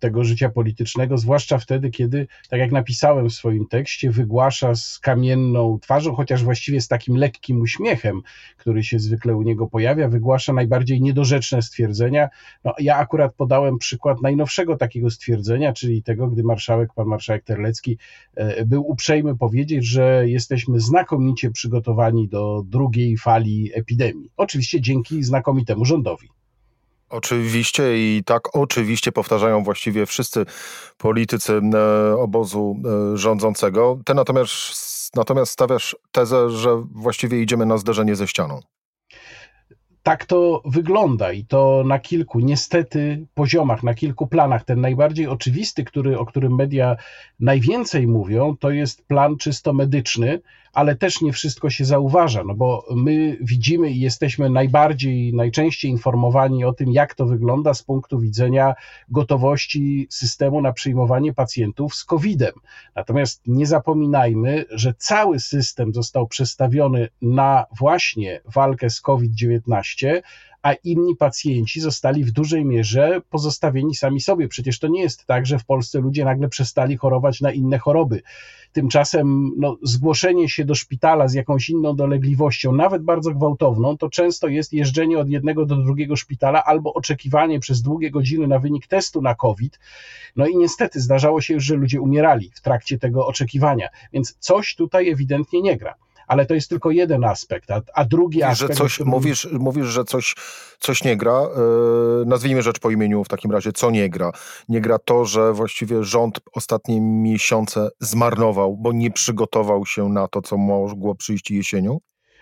tego 0.00 0.24
życia 0.24 0.48
politycznego, 0.48 1.18
zwłaszcza 1.18 1.58
wtedy, 1.58 1.90
kiedy, 1.90 2.26
tak 2.50 2.60
jak 2.60 2.72
napisałem 2.72 3.28
w 3.28 3.34
swoim 3.34 3.66
tekście, 3.66 4.10
wygłasza 4.10 4.74
z 4.74 4.98
kamienną 4.98 5.78
twarzą, 5.82 6.14
chociaż 6.14 6.44
właściwie 6.44 6.80
z 6.80 6.88
takim 6.88 7.16
lekkim 7.16 7.60
uśmiechem, 7.60 8.22
który 8.56 8.84
się 8.84 8.98
zwykle 8.98 9.36
u 9.36 9.42
niego 9.42 9.66
pojawia, 9.66 10.08
wygłasza 10.08 10.52
najbardziej 10.52 11.00
niedorzeczne 11.00 11.62
stwierdzenia. 11.62 12.28
No, 12.64 12.74
ja 12.78 12.96
akurat 12.96 13.34
podałem 13.34 13.78
przykład 13.78 14.22
najnowszego 14.22 14.76
takiego 14.76 15.10
stwierdzenia, 15.10 15.72
czyli 15.72 16.02
tego, 16.02 16.28
gdy 16.28 16.42
marszałek, 16.42 16.94
pan 16.94 17.06
marszałek 17.06 17.44
Terlecki 17.44 17.98
e, 18.34 18.66
był 18.66 18.90
uprzejmy 18.90 19.36
powiedzieć, 19.36 19.86
że 19.86 20.28
jesteśmy 20.28 20.80
znakomicie 20.80 21.50
przygotowani 21.50 22.28
do 22.28 22.62
drugiej 22.66 23.16
fali 23.16 23.70
epidemii. 23.74 24.30
Oczywiście 24.36 24.80
dzięki 24.80 25.22
znakomitemu 25.22 25.84
rządowi. 25.84 26.28
Oczywiście 27.14 27.98
i 27.98 28.22
tak 28.26 28.56
oczywiście 28.56 29.12
powtarzają 29.12 29.64
właściwie 29.64 30.06
wszyscy 30.06 30.46
politycy 30.98 31.60
e, 31.74 32.16
obozu 32.16 32.76
e, 33.14 33.16
rządzącego. 33.16 33.98
Ty 34.04 34.14
natomiast, 34.14 35.16
natomiast 35.16 35.52
stawiasz 35.52 35.96
tezę, 36.12 36.50
że 36.50 36.82
właściwie 36.90 37.42
idziemy 37.42 37.66
na 37.66 37.78
zderzenie 37.78 38.16
ze 38.16 38.28
ścianą. 38.28 38.60
Tak 40.04 40.24
to 40.24 40.62
wygląda 40.64 41.32
i 41.32 41.44
to 41.44 41.82
na 41.86 41.98
kilku, 41.98 42.40
niestety, 42.40 43.26
poziomach, 43.34 43.82
na 43.82 43.94
kilku 43.94 44.26
planach. 44.26 44.64
Ten 44.64 44.80
najbardziej 44.80 45.26
oczywisty, 45.26 45.84
który, 45.84 46.18
o 46.18 46.26
którym 46.26 46.54
media 46.54 46.96
najwięcej 47.40 48.06
mówią, 48.06 48.56
to 48.56 48.70
jest 48.70 49.06
plan 49.06 49.36
czysto 49.36 49.72
medyczny, 49.72 50.40
ale 50.74 50.96
też 50.96 51.20
nie 51.20 51.32
wszystko 51.32 51.70
się 51.70 51.84
zauważa, 51.84 52.44
no 52.44 52.54
bo 52.54 52.84
my 52.96 53.38
widzimy 53.40 53.90
i 53.90 54.00
jesteśmy 54.00 54.50
najbardziej, 54.50 55.34
najczęściej 55.34 55.90
informowani 55.90 56.64
o 56.64 56.72
tym, 56.72 56.92
jak 56.92 57.14
to 57.14 57.26
wygląda 57.26 57.74
z 57.74 57.82
punktu 57.82 58.20
widzenia 58.20 58.74
gotowości 59.08 60.06
systemu 60.10 60.60
na 60.60 60.72
przyjmowanie 60.72 61.34
pacjentów 61.34 61.94
z 61.94 62.04
COVID-em. 62.04 62.54
Natomiast 62.94 63.42
nie 63.46 63.66
zapominajmy, 63.66 64.64
że 64.70 64.94
cały 64.98 65.40
system 65.40 65.94
został 65.94 66.26
przestawiony 66.26 67.08
na 67.22 67.66
właśnie 67.78 68.40
walkę 68.54 68.90
z 68.90 69.00
COVID-19, 69.00 69.93
a 70.64 70.72
inni 70.72 71.16
pacjenci 71.16 71.80
zostali 71.80 72.24
w 72.24 72.32
dużej 72.32 72.64
mierze 72.64 73.20
pozostawieni 73.30 73.94
sami 73.94 74.20
sobie. 74.20 74.48
Przecież 74.48 74.78
to 74.78 74.88
nie 74.88 75.02
jest 75.02 75.26
tak, 75.26 75.46
że 75.46 75.58
w 75.58 75.64
Polsce 75.64 76.00
ludzie 76.00 76.24
nagle 76.24 76.48
przestali 76.48 76.96
chorować 76.96 77.40
na 77.40 77.52
inne 77.52 77.78
choroby. 77.78 78.22
Tymczasem 78.72 79.52
no, 79.56 79.76
zgłoszenie 79.82 80.48
się 80.48 80.64
do 80.64 80.74
szpitala 80.74 81.28
z 81.28 81.34
jakąś 81.34 81.68
inną 81.68 81.96
dolegliwością, 81.96 82.72
nawet 82.72 83.02
bardzo 83.02 83.30
gwałtowną, 83.30 83.98
to 83.98 84.10
często 84.10 84.48
jest 84.48 84.72
jeżdżenie 84.72 85.18
od 85.18 85.28
jednego 85.28 85.66
do 85.66 85.76
drugiego 85.76 86.16
szpitala 86.16 86.64
albo 86.64 86.94
oczekiwanie 86.94 87.60
przez 87.60 87.82
długie 87.82 88.10
godziny 88.10 88.46
na 88.46 88.58
wynik 88.58 88.86
testu 88.86 89.22
na 89.22 89.34
COVID. 89.34 89.78
No 90.36 90.46
i 90.46 90.56
niestety 90.56 91.00
zdarzało 91.00 91.40
się 91.40 91.60
że 91.60 91.74
ludzie 91.74 92.00
umierali 92.00 92.50
w 92.54 92.60
trakcie 92.60 92.98
tego 92.98 93.26
oczekiwania, 93.26 93.88
więc 94.12 94.36
coś 94.38 94.74
tutaj 94.74 95.10
ewidentnie 95.10 95.62
nie 95.62 95.76
gra 95.76 95.94
ale 96.26 96.46
to 96.46 96.54
jest 96.54 96.68
tylko 96.68 96.90
jeden 96.90 97.24
aspekt, 97.24 97.70
a, 97.70 97.82
a 97.94 98.04
drugi 98.04 98.38
mówisz, 98.38 98.52
aspekt... 98.52 98.72
Że 98.72 98.78
coś, 98.78 98.94
którym... 98.94 99.10
mówisz, 99.10 99.48
mówisz, 99.52 99.86
że 99.86 100.04
coś, 100.04 100.34
coś 100.78 101.04
nie 101.04 101.16
gra. 101.16 101.42
Yy, 102.20 102.26
nazwijmy 102.26 102.62
rzecz 102.62 102.78
po 102.78 102.90
imieniu 102.90 103.24
w 103.24 103.28
takim 103.28 103.50
razie, 103.50 103.72
co 103.72 103.90
nie 103.90 104.08
gra. 104.08 104.32
Nie 104.68 104.80
gra 104.80 104.98
to, 104.98 105.24
że 105.24 105.52
właściwie 105.52 106.04
rząd 106.04 106.40
ostatnie 106.52 107.00
miesiące 107.00 107.88
zmarnował, 108.00 108.76
bo 108.76 108.92
nie 108.92 109.10
przygotował 109.10 109.86
się 109.86 110.08
na 110.08 110.28
to, 110.28 110.42
co 110.42 110.56
mogło 110.56 111.14
przyjść 111.14 111.50
jesienią? 111.50 111.98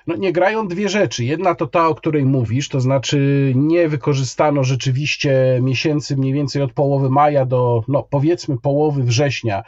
No, 0.07 0.17
nie 0.17 0.33
grają 0.33 0.69
dwie 0.69 0.89
rzeczy. 0.89 1.25
Jedna 1.25 1.55
to 1.55 1.67
ta, 1.67 1.89
o 1.89 1.95
której 1.95 2.25
mówisz, 2.25 2.69
to 2.69 2.81
znaczy 2.81 3.53
nie 3.57 3.89
wykorzystano 3.89 4.65
rzeczywiście 4.65 5.59
miesięcy 5.63 6.17
mniej 6.17 6.33
więcej 6.33 6.63
od 6.63 6.73
połowy 6.73 7.11
maja 7.11 7.47
do, 7.47 7.83
no 7.89 8.03
powiedzmy, 8.11 8.59
połowy 8.59 9.03
września 9.03 9.63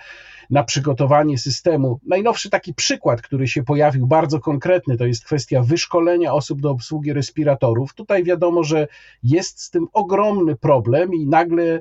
na 0.51 0.65
przygotowanie 0.65 1.39
systemu. 1.39 2.01
Najnowszy 2.07 2.51
taki 2.51 2.75
przykład, 2.75 3.23
który 3.23 3.49
się 3.49 3.63
pojawił, 3.63 4.07
bardzo 4.07 4.41
konkretny, 4.41 4.97
to 4.97 5.07
jest 5.07 5.25
kwestia 5.25 5.63
wyszkolenia 5.63 6.33
osób 6.33 6.61
do 6.61 6.71
obsługi 6.71 7.13
respiratorów. 7.13 7.95
Tutaj 7.95 8.25
wiadomo, 8.25 8.65
że 8.65 8.89
jest 9.23 9.63
z 9.63 9.71
tym 9.71 9.87
ogromny 9.93 10.57
problem 10.57 11.15
i 11.15 11.27
nagle 11.27 11.81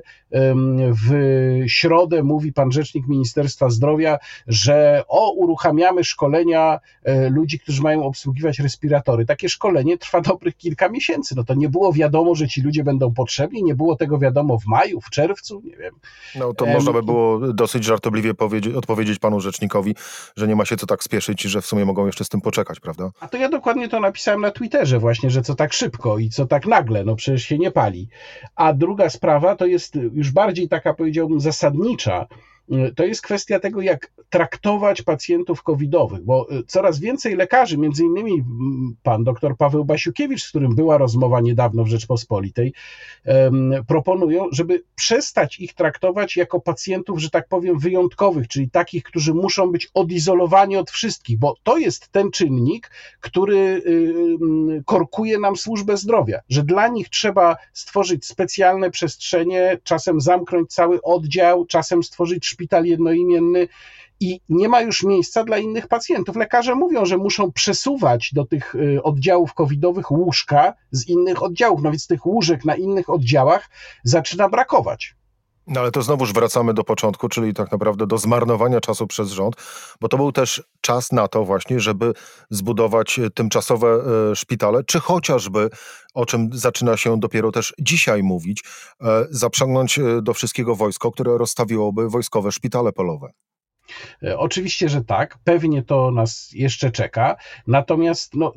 w 1.08 1.12
środę 1.66 2.22
mówi 2.22 2.52
pan 2.52 2.72
rzecznik 2.72 3.08
Ministerstwa 3.08 3.70
Zdrowia, 3.70 4.18
że 4.46 5.02
o, 5.08 5.32
uruchamiamy 5.32 6.04
szkolenia 6.04 6.80
e, 7.04 7.30
ludzi, 7.30 7.58
którzy 7.58 7.82
mają 7.82 8.04
obsługiwać 8.04 8.58
respiratory. 8.58 9.26
Takie 9.26 9.48
szkolenie 9.48 9.98
trwa 9.98 10.20
dobrych 10.30 10.56
kilka 10.56 10.88
miesięcy. 10.88 11.36
No 11.36 11.44
to 11.44 11.54
nie 11.54 11.68
było 11.68 11.92
wiadomo, 11.92 12.34
że 12.34 12.48
ci 12.48 12.62
ludzie 12.62 12.84
będą 12.84 13.14
potrzebni, 13.14 13.62
nie 13.62 13.74
było 13.74 13.96
tego 13.96 14.18
wiadomo 14.18 14.58
w 14.58 14.66
maju, 14.66 15.00
w 15.00 15.10
czerwcu, 15.10 15.62
nie 15.64 15.76
wiem. 15.76 15.94
No 16.38 16.54
to 16.54 16.66
można 16.66 16.92
by 16.92 17.02
było 17.02 17.52
dosyć 17.52 17.84
żartobliwie 17.84 18.34
powiedzieć, 18.34 18.53
odpowiedzieć 18.76 19.18
panu 19.18 19.40
rzecznikowi, 19.40 19.94
że 20.36 20.48
nie 20.48 20.56
ma 20.56 20.64
się 20.64 20.76
co 20.76 20.86
tak 20.86 21.04
spieszyć 21.04 21.44
i 21.44 21.48
że 21.48 21.62
w 21.62 21.66
sumie 21.66 21.84
mogą 21.84 22.06
jeszcze 22.06 22.24
z 22.24 22.28
tym 22.28 22.40
poczekać, 22.40 22.80
prawda? 22.80 23.10
A 23.20 23.28
to 23.28 23.36
ja 23.36 23.48
dokładnie 23.48 23.88
to 23.88 24.00
napisałem 24.00 24.40
na 24.40 24.50
Twitterze 24.50 24.98
właśnie, 24.98 25.30
że 25.30 25.42
co 25.42 25.54
tak 25.54 25.72
szybko 25.72 26.18
i 26.18 26.28
co 26.28 26.46
tak 26.46 26.66
nagle, 26.66 27.04
no 27.04 27.16
przecież 27.16 27.44
się 27.44 27.58
nie 27.58 27.70
pali. 27.70 28.08
A 28.56 28.72
druga 28.72 29.10
sprawa 29.10 29.56
to 29.56 29.66
jest 29.66 29.94
już 29.94 30.30
bardziej 30.30 30.68
taka 30.68 30.94
powiedziałbym 30.94 31.40
zasadnicza, 31.40 32.26
to 32.96 33.04
jest 33.04 33.22
kwestia 33.22 33.60
tego, 33.60 33.82
jak 33.82 34.12
traktować 34.30 35.02
pacjentów 35.02 35.62
covidowych, 35.62 36.24
bo 36.24 36.52
y, 36.52 36.62
coraz 36.66 36.98
więcej 36.98 37.36
lekarzy, 37.36 37.78
między 37.78 38.04
innymi 38.04 38.44
pan 39.02 39.24
dr 39.24 39.56
Paweł 39.56 39.84
Basiukiewicz, 39.84 40.42
z 40.42 40.48
którym 40.48 40.74
była 40.74 40.98
rozmowa 40.98 41.40
niedawno 41.40 41.84
w 41.84 41.88
Rzeczpospolitej, 41.88 42.72
proponują, 43.86 44.48
żeby 44.52 44.82
przestać 44.94 45.60
ich 45.60 45.74
traktować 45.74 46.36
jako 46.36 46.60
pacjentów, 46.60 47.18
że 47.18 47.30
tak 47.30 47.48
powiem, 47.48 47.78
wyjątkowych, 47.78 48.48
czyli 48.48 48.70
takich, 48.70 49.02
którzy 49.02 49.34
muszą 49.34 49.72
być 49.72 49.90
odizolowani 49.94 50.76
od 50.76 50.90
wszystkich, 50.90 51.38
bo 51.38 51.56
to 51.62 51.78
jest 51.78 52.08
ten 52.08 52.30
czynnik, 52.30 52.90
który 53.20 53.56
y, 53.56 54.82
korkuje 54.84 55.38
nam 55.38 55.56
służbę 55.56 55.96
zdrowia, 55.96 56.40
że 56.48 56.62
dla 56.62 56.88
nich 56.88 57.08
trzeba 57.08 57.56
stworzyć 57.72 58.26
specjalne 58.26 58.90
przestrzenie, 58.90 59.78
czasem 59.82 60.20
zamknąć 60.20 60.70
cały 60.70 61.02
oddział, 61.02 61.66
czasem 61.66 62.02
stworzyć 62.02 62.46
szpital 62.54 62.84
jednoimienny 62.84 63.68
i 64.20 64.40
nie 64.48 64.68
ma 64.68 64.80
już 64.80 65.02
miejsca 65.02 65.44
dla 65.44 65.58
innych 65.58 65.88
pacjentów. 65.88 66.36
Lekarze 66.36 66.74
mówią, 66.74 67.06
że 67.06 67.16
muszą 67.16 67.52
przesuwać 67.52 68.30
do 68.32 68.44
tych 68.44 68.74
y, 68.74 69.02
oddziałów 69.02 69.54
covidowych 69.54 70.10
łóżka 70.10 70.74
z 70.90 71.08
innych 71.08 71.42
oddziałów, 71.42 71.82
no 71.82 71.90
więc 71.90 72.06
tych 72.06 72.26
łóżek 72.26 72.64
na 72.64 72.74
innych 72.76 73.10
oddziałach 73.10 73.70
zaczyna 74.04 74.48
brakować. 74.48 75.14
No 75.66 75.80
ale 75.80 75.90
to 75.90 76.02
znowuż 76.02 76.32
wracamy 76.32 76.74
do 76.74 76.84
początku, 76.84 77.28
czyli 77.28 77.54
tak 77.54 77.72
naprawdę 77.72 78.06
do 78.06 78.18
zmarnowania 78.18 78.80
czasu 78.80 79.06
przez 79.06 79.30
rząd, 79.30 79.56
bo 80.00 80.08
to 80.08 80.16
był 80.16 80.32
też 80.32 80.62
czas 80.80 81.12
na 81.12 81.28
to 81.28 81.44
właśnie, 81.44 81.80
żeby 81.80 82.12
zbudować 82.50 83.18
e, 83.18 83.30
tymczasowe 83.30 83.88
e, 84.30 84.36
szpitale, 84.36 84.84
czy 84.84 85.00
chociażby, 85.00 85.70
o 86.14 86.26
czym 86.26 86.50
zaczyna 86.52 86.96
się 86.96 87.20
dopiero 87.20 87.52
też 87.52 87.74
dzisiaj 87.78 88.22
mówić, 88.22 88.64
e, 89.00 89.26
zaprzęgnąć 89.30 90.00
do 90.22 90.34
wszystkiego 90.34 90.74
wojsko, 90.74 91.12
które 91.12 91.38
rozstawiłoby 91.38 92.08
wojskowe 92.08 92.52
szpitale 92.52 92.92
polowe. 92.92 93.30
E, 94.22 94.38
oczywiście, 94.38 94.88
że 94.88 95.04
tak, 95.04 95.38
pewnie 95.44 95.82
to 95.82 96.10
nas 96.10 96.52
jeszcze 96.52 96.90
czeka. 96.90 97.36
Natomiast 97.66 98.34
no, 98.34 98.52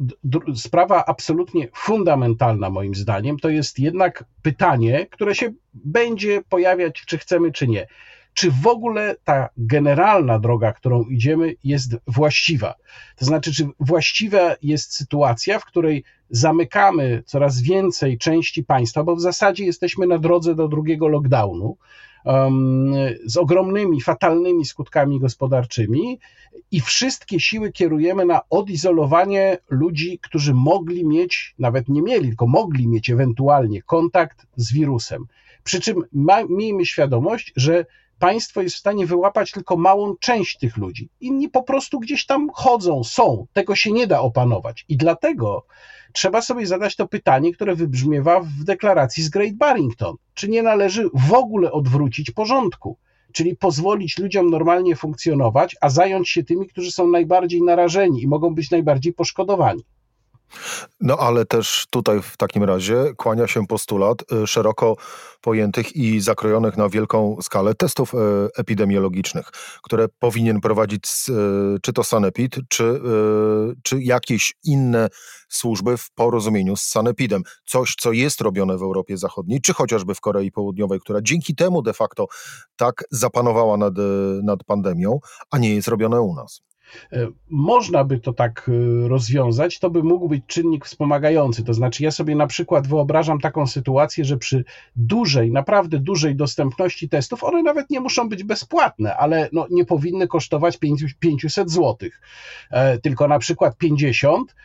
sprawa 0.55 1.05
absolutnie 1.05 1.67
fundamentalna, 1.73 2.69
moim 2.69 2.95
zdaniem, 2.95 3.39
to 3.39 3.49
jest 3.49 3.79
jednak 3.79 4.23
pytanie, 4.41 5.05
które 5.05 5.35
się 5.35 5.53
będzie 5.73 6.41
pojawiać, 6.49 7.03
czy 7.05 7.17
chcemy, 7.17 7.51
czy 7.51 7.67
nie. 7.67 7.87
Czy 8.37 8.51
w 8.51 8.67
ogóle 8.67 9.15
ta 9.23 9.49
generalna 9.57 10.39
droga, 10.39 10.73
którą 10.73 11.03
idziemy, 11.03 11.55
jest 11.63 11.95
właściwa? 12.07 12.75
To 13.15 13.25
znaczy, 13.25 13.53
czy 13.53 13.67
właściwa 13.79 14.55
jest 14.61 14.93
sytuacja, 14.93 15.59
w 15.59 15.65
której 15.65 16.03
zamykamy 16.29 17.23
coraz 17.25 17.61
więcej 17.61 18.17
części 18.17 18.63
państwa, 18.63 19.03
bo 19.03 19.15
w 19.15 19.21
zasadzie 19.21 19.65
jesteśmy 19.65 20.07
na 20.07 20.17
drodze 20.17 20.55
do 20.55 20.67
drugiego 20.67 21.07
lockdownu 21.07 21.77
z 23.25 23.37
ogromnymi, 23.37 24.01
fatalnymi 24.01 24.65
skutkami 24.65 25.19
gospodarczymi 25.19 26.19
i 26.71 26.81
wszystkie 26.81 27.39
siły 27.39 27.71
kierujemy 27.71 28.25
na 28.25 28.41
odizolowanie 28.49 29.57
ludzi, 29.69 30.19
którzy 30.21 30.53
mogli 30.53 31.05
mieć, 31.05 31.55
nawet 31.59 31.89
nie 31.89 32.01
mieli, 32.01 32.27
tylko 32.27 32.47
mogli 32.47 32.87
mieć 32.87 33.09
ewentualnie 33.09 33.81
kontakt 33.81 34.47
z 34.55 34.73
wirusem. 34.73 35.25
Przy 35.63 35.81
czym 35.81 36.03
ma, 36.13 36.43
miejmy 36.49 36.85
świadomość, 36.85 37.53
że 37.55 37.85
państwo 38.19 38.61
jest 38.61 38.75
w 38.75 38.79
stanie 38.79 39.05
wyłapać 39.05 39.51
tylko 39.51 39.77
małą 39.77 40.15
część 40.19 40.57
tych 40.57 40.77
ludzi. 40.77 41.09
Inni 41.21 41.49
po 41.49 41.63
prostu 41.63 41.99
gdzieś 41.99 42.25
tam 42.25 42.49
chodzą, 42.53 43.03
są. 43.03 43.45
Tego 43.53 43.75
się 43.75 43.91
nie 43.91 44.07
da 44.07 44.21
opanować. 44.21 44.85
I 44.89 44.97
dlatego 44.97 45.65
trzeba 46.13 46.41
sobie 46.41 46.67
zadać 46.67 46.95
to 46.95 47.07
pytanie, 47.07 47.53
które 47.53 47.75
wybrzmiewa 47.75 48.39
w 48.39 48.63
deklaracji 48.63 49.23
z 49.23 49.29
Great 49.29 49.53
Barrington. 49.53 50.15
Czy 50.33 50.49
nie 50.49 50.63
należy 50.63 51.09
w 51.13 51.33
ogóle 51.33 51.71
odwrócić 51.71 52.31
porządku? 52.31 52.97
Czyli 53.31 53.55
pozwolić 53.55 54.17
ludziom 54.17 54.49
normalnie 54.49 54.95
funkcjonować, 54.95 55.75
a 55.81 55.89
zająć 55.89 56.29
się 56.29 56.43
tymi, 56.43 56.67
którzy 56.67 56.91
są 56.91 57.07
najbardziej 57.07 57.61
narażeni 57.61 58.21
i 58.21 58.27
mogą 58.27 58.55
być 58.55 58.71
najbardziej 58.71 59.13
poszkodowani. 59.13 59.83
No 60.99 61.17
ale 61.17 61.45
też 61.45 61.85
tutaj 61.89 62.21
w 62.21 62.37
takim 62.37 62.63
razie 62.63 63.13
kłania 63.17 63.47
się 63.47 63.67
postulat 63.67 64.17
y, 64.31 64.47
szeroko 64.47 64.95
pojętych 65.41 65.95
i 65.95 66.19
zakrojonych 66.19 66.77
na 66.77 66.89
wielką 66.89 67.37
skalę 67.41 67.75
testów 67.75 68.13
y, 68.13 68.17
epidemiologicznych, 68.57 69.49
które 69.83 70.07
powinien 70.19 70.61
prowadzić 70.61 71.03
y, 71.29 71.79
czy 71.81 71.93
to 71.93 72.03
Sanepid, 72.03 72.55
czy, 72.69 73.01
czy 73.83 74.01
jakieś 74.01 74.53
inne 74.63 75.07
służby 75.49 75.97
w 75.97 76.11
porozumieniu 76.11 76.75
z 76.75 76.81
Sanepidem. 76.81 77.41
Coś, 77.65 77.95
co 77.99 78.11
jest 78.11 78.41
robione 78.41 78.77
w 78.77 78.81
Europie 78.81 79.17
Zachodniej, 79.17 79.61
czy 79.61 79.73
chociażby 79.73 80.15
w 80.15 80.21
Korei 80.21 80.51
Południowej, 80.51 80.99
która 80.99 81.19
dzięki 81.21 81.55
temu 81.55 81.81
de 81.81 81.93
facto 81.93 82.25
tak 82.75 83.03
zapanowała 83.11 83.77
nad, 83.77 83.93
nad 84.43 84.63
pandemią, 84.63 85.19
a 85.51 85.57
nie 85.57 85.75
jest 85.75 85.87
robione 85.87 86.21
u 86.21 86.35
nas. 86.35 86.61
E, 87.13 87.27
można 87.49 88.03
by 88.03 88.19
to 88.19 88.33
tak 88.33 88.69
e, 88.69 89.07
rozwiązać, 89.07 89.79
to 89.79 89.89
by 89.89 90.03
mógł 90.03 90.29
być 90.29 90.43
czynnik 90.47 90.85
wspomagający. 90.85 91.63
To 91.63 91.73
znaczy, 91.73 92.03
ja 92.03 92.11
sobie 92.11 92.35
na 92.35 92.47
przykład 92.47 92.87
wyobrażam 92.87 93.39
taką 93.39 93.67
sytuację, 93.67 94.25
że 94.25 94.37
przy 94.37 94.63
dużej, 94.95 95.51
naprawdę 95.51 95.99
dużej 95.99 96.35
dostępności 96.35 97.09
testów, 97.09 97.43
one 97.43 97.63
nawet 97.63 97.89
nie 97.89 97.99
muszą 97.99 98.29
być 98.29 98.43
bezpłatne, 98.43 99.17
ale 99.17 99.49
no, 99.51 99.67
nie 99.69 99.85
powinny 99.85 100.27
kosztować 100.27 100.77
500 101.19 101.71
zł, 101.71 102.09
e, 102.71 102.97
tylko 102.97 103.27
na 103.27 103.39
przykład 103.39 103.77
50. 103.77 104.55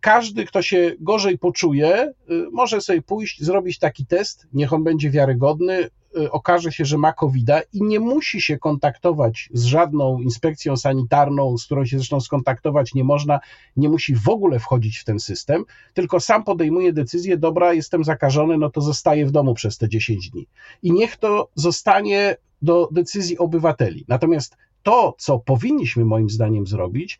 Każdy, 0.00 0.44
kto 0.44 0.62
się 0.62 0.92
gorzej 1.00 1.38
poczuje, 1.38 2.12
może 2.52 2.80
sobie 2.80 3.02
pójść, 3.02 3.42
zrobić 3.42 3.78
taki 3.78 4.06
test, 4.06 4.46
niech 4.52 4.72
on 4.72 4.84
będzie 4.84 5.10
wiarygodny, 5.10 5.88
okaże 6.30 6.72
się, 6.72 6.84
że 6.84 6.98
ma 6.98 7.12
covid 7.12 7.48
i 7.72 7.82
nie 7.82 8.00
musi 8.00 8.42
się 8.42 8.58
kontaktować 8.58 9.48
z 9.52 9.64
żadną 9.64 10.18
inspekcją 10.18 10.76
sanitarną, 10.76 11.58
z 11.58 11.64
którą 11.64 11.84
się 11.84 11.96
zresztą 11.96 12.20
skontaktować 12.20 12.94
nie 12.94 13.04
można, 13.04 13.40
nie 13.76 13.88
musi 13.88 14.14
w 14.14 14.28
ogóle 14.28 14.58
wchodzić 14.58 14.98
w 14.98 15.04
ten 15.04 15.20
system, 15.20 15.64
tylko 15.94 16.20
sam 16.20 16.44
podejmuje 16.44 16.92
decyzję, 16.92 17.36
dobra, 17.36 17.72
jestem 17.72 18.04
zakażony, 18.04 18.58
no 18.58 18.70
to 18.70 18.80
zostaję 18.80 19.26
w 19.26 19.30
domu 19.30 19.54
przez 19.54 19.78
te 19.78 19.88
10 19.88 20.30
dni. 20.30 20.46
I 20.82 20.92
niech 20.92 21.16
to 21.16 21.48
zostanie 21.54 22.36
do 22.62 22.88
decyzji 22.92 23.38
obywateli. 23.38 24.04
Natomiast 24.08 24.56
to, 24.82 25.14
co 25.18 25.38
powinniśmy 25.38 26.04
moim 26.04 26.30
zdaniem 26.30 26.66
zrobić, 26.66 27.18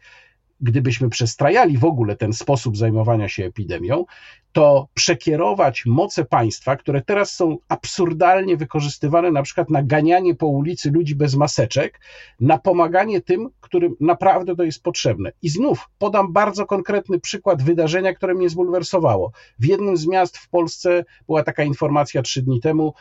gdybyśmy 0.60 1.08
przestrajali 1.08 1.78
w 1.78 1.84
ogóle 1.84 2.16
ten 2.16 2.32
sposób 2.32 2.76
zajmowania 2.76 3.28
się 3.28 3.44
epidemią, 3.44 4.04
to 4.52 4.88
przekierować 4.94 5.82
moce 5.86 6.24
państwa, 6.24 6.76
które 6.76 7.02
teraz 7.02 7.34
są 7.34 7.56
absurdalnie 7.68 8.56
wykorzystywane 8.56 9.30
na 9.30 9.42
przykład 9.42 9.70
na 9.70 9.82
ganianie 9.82 10.34
po 10.34 10.46
ulicy 10.46 10.90
ludzi 10.90 11.14
bez 11.14 11.34
maseczek, 11.34 12.00
na 12.40 12.58
pomaganie 12.58 13.20
tym, 13.20 13.50
którym 13.60 13.96
naprawdę 14.00 14.56
to 14.56 14.62
jest 14.62 14.82
potrzebne. 14.82 15.32
I 15.42 15.48
znów 15.48 15.90
podam 15.98 16.32
bardzo 16.32 16.66
konkretny 16.66 17.20
przykład 17.20 17.62
wydarzenia, 17.62 18.14
które 18.14 18.34
mnie 18.34 18.48
zbulwersowało. 18.48 19.32
W 19.58 19.64
jednym 19.64 19.96
z 19.96 20.06
miast 20.06 20.38
w 20.38 20.48
Polsce 20.48 21.04
była 21.26 21.42
taka 21.42 21.64
informacja 21.64 22.22
trzy 22.22 22.42
dni 22.42 22.60
temu, 22.60 22.94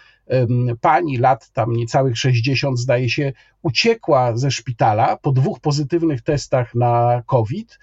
pani 0.82 1.18
lat 1.18 1.52
tam 1.52 1.74
niecałych 1.74 2.18
60 2.18 2.80
zdaje 2.80 3.10
się, 3.10 3.34
uciekła 3.62 4.38
ze 4.38 4.52
szpitala 4.52 5.18
po 5.18 5.32
dwóch 5.32 5.60
pozytywnych 5.60 6.22
testach 6.22 6.76
na 6.76 7.24
COVID. 7.26 7.80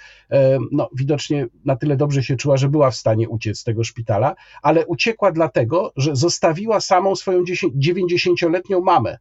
No, 0.72 0.88
widocznie 0.94 1.46
na 1.64 1.76
tyle 1.76 1.96
dobrze 1.96 2.22
się 2.22 2.36
czuła, 2.36 2.56
że 2.56 2.68
była 2.68 2.90
w 2.90 2.96
stanie 2.96 3.28
uciec 3.28 3.57
z 3.58 3.64
tego 3.64 3.84
szpitala, 3.84 4.34
ale 4.62 4.86
uciekła 4.86 5.32
dlatego, 5.32 5.92
że 5.96 6.16
zostawiła 6.16 6.80
samą 6.80 7.16
swoją 7.16 7.42
90-letnią 7.42 8.80
mamę 8.80 9.18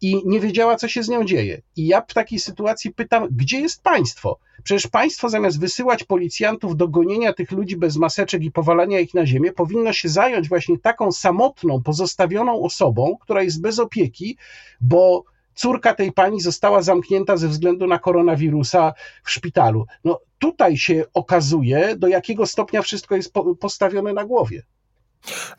i 0.00 0.22
nie 0.26 0.40
wiedziała, 0.40 0.76
co 0.76 0.88
się 0.88 1.02
z 1.02 1.08
nią 1.08 1.24
dzieje. 1.24 1.62
I 1.76 1.86
ja 1.86 2.00
w 2.08 2.14
takiej 2.14 2.38
sytuacji 2.38 2.92
pytam, 2.92 3.28
gdzie 3.30 3.60
jest 3.60 3.82
państwo? 3.82 4.38
Przecież 4.62 4.86
państwo 4.86 5.28
zamiast 5.28 5.60
wysyłać 5.60 6.04
policjantów 6.04 6.76
do 6.76 6.88
gonienia 6.88 7.32
tych 7.32 7.50
ludzi 7.50 7.76
bez 7.76 7.96
maseczek 7.96 8.42
i 8.42 8.50
powalania 8.50 9.00
ich 9.00 9.14
na 9.14 9.26
ziemię, 9.26 9.52
powinno 9.52 9.92
się 9.92 10.08
zająć 10.08 10.48
właśnie 10.48 10.78
taką 10.78 11.12
samotną, 11.12 11.82
pozostawioną 11.82 12.62
osobą, 12.62 13.16
która 13.20 13.42
jest 13.42 13.60
bez 13.60 13.78
opieki, 13.78 14.36
bo 14.80 15.24
córka 15.54 15.94
tej 15.94 16.12
pani 16.12 16.40
została 16.40 16.82
zamknięta 16.82 17.36
ze 17.36 17.48
względu 17.48 17.86
na 17.86 17.98
koronawirusa 17.98 18.92
w 19.24 19.30
szpitalu. 19.30 19.86
No 20.04 20.20
tutaj 20.38 20.76
się 20.76 21.04
okazuje, 21.14 21.96
do 21.96 22.08
jakiego 22.08 22.46
stopnia 22.46 22.82
wszystko 22.82 23.16
jest 23.16 23.32
postawione 23.60 24.12
na 24.12 24.24
głowie. 24.24 24.62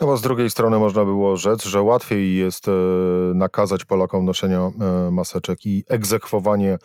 No 0.01 0.07
bo 0.07 0.17
z 0.17 0.21
drugiej 0.21 0.49
strony 0.49 0.79
można 0.79 1.05
było 1.05 1.37
rzec, 1.37 1.63
że 1.63 1.81
łatwiej 1.81 2.35
jest 2.35 2.67
e, 2.67 2.71
nakazać 3.35 3.85
Polakom 3.85 4.25
noszenie 4.25 4.57
e, 4.57 4.71
maseczek 5.11 5.65
i 5.65 5.83
egzekwowanie 5.87 6.77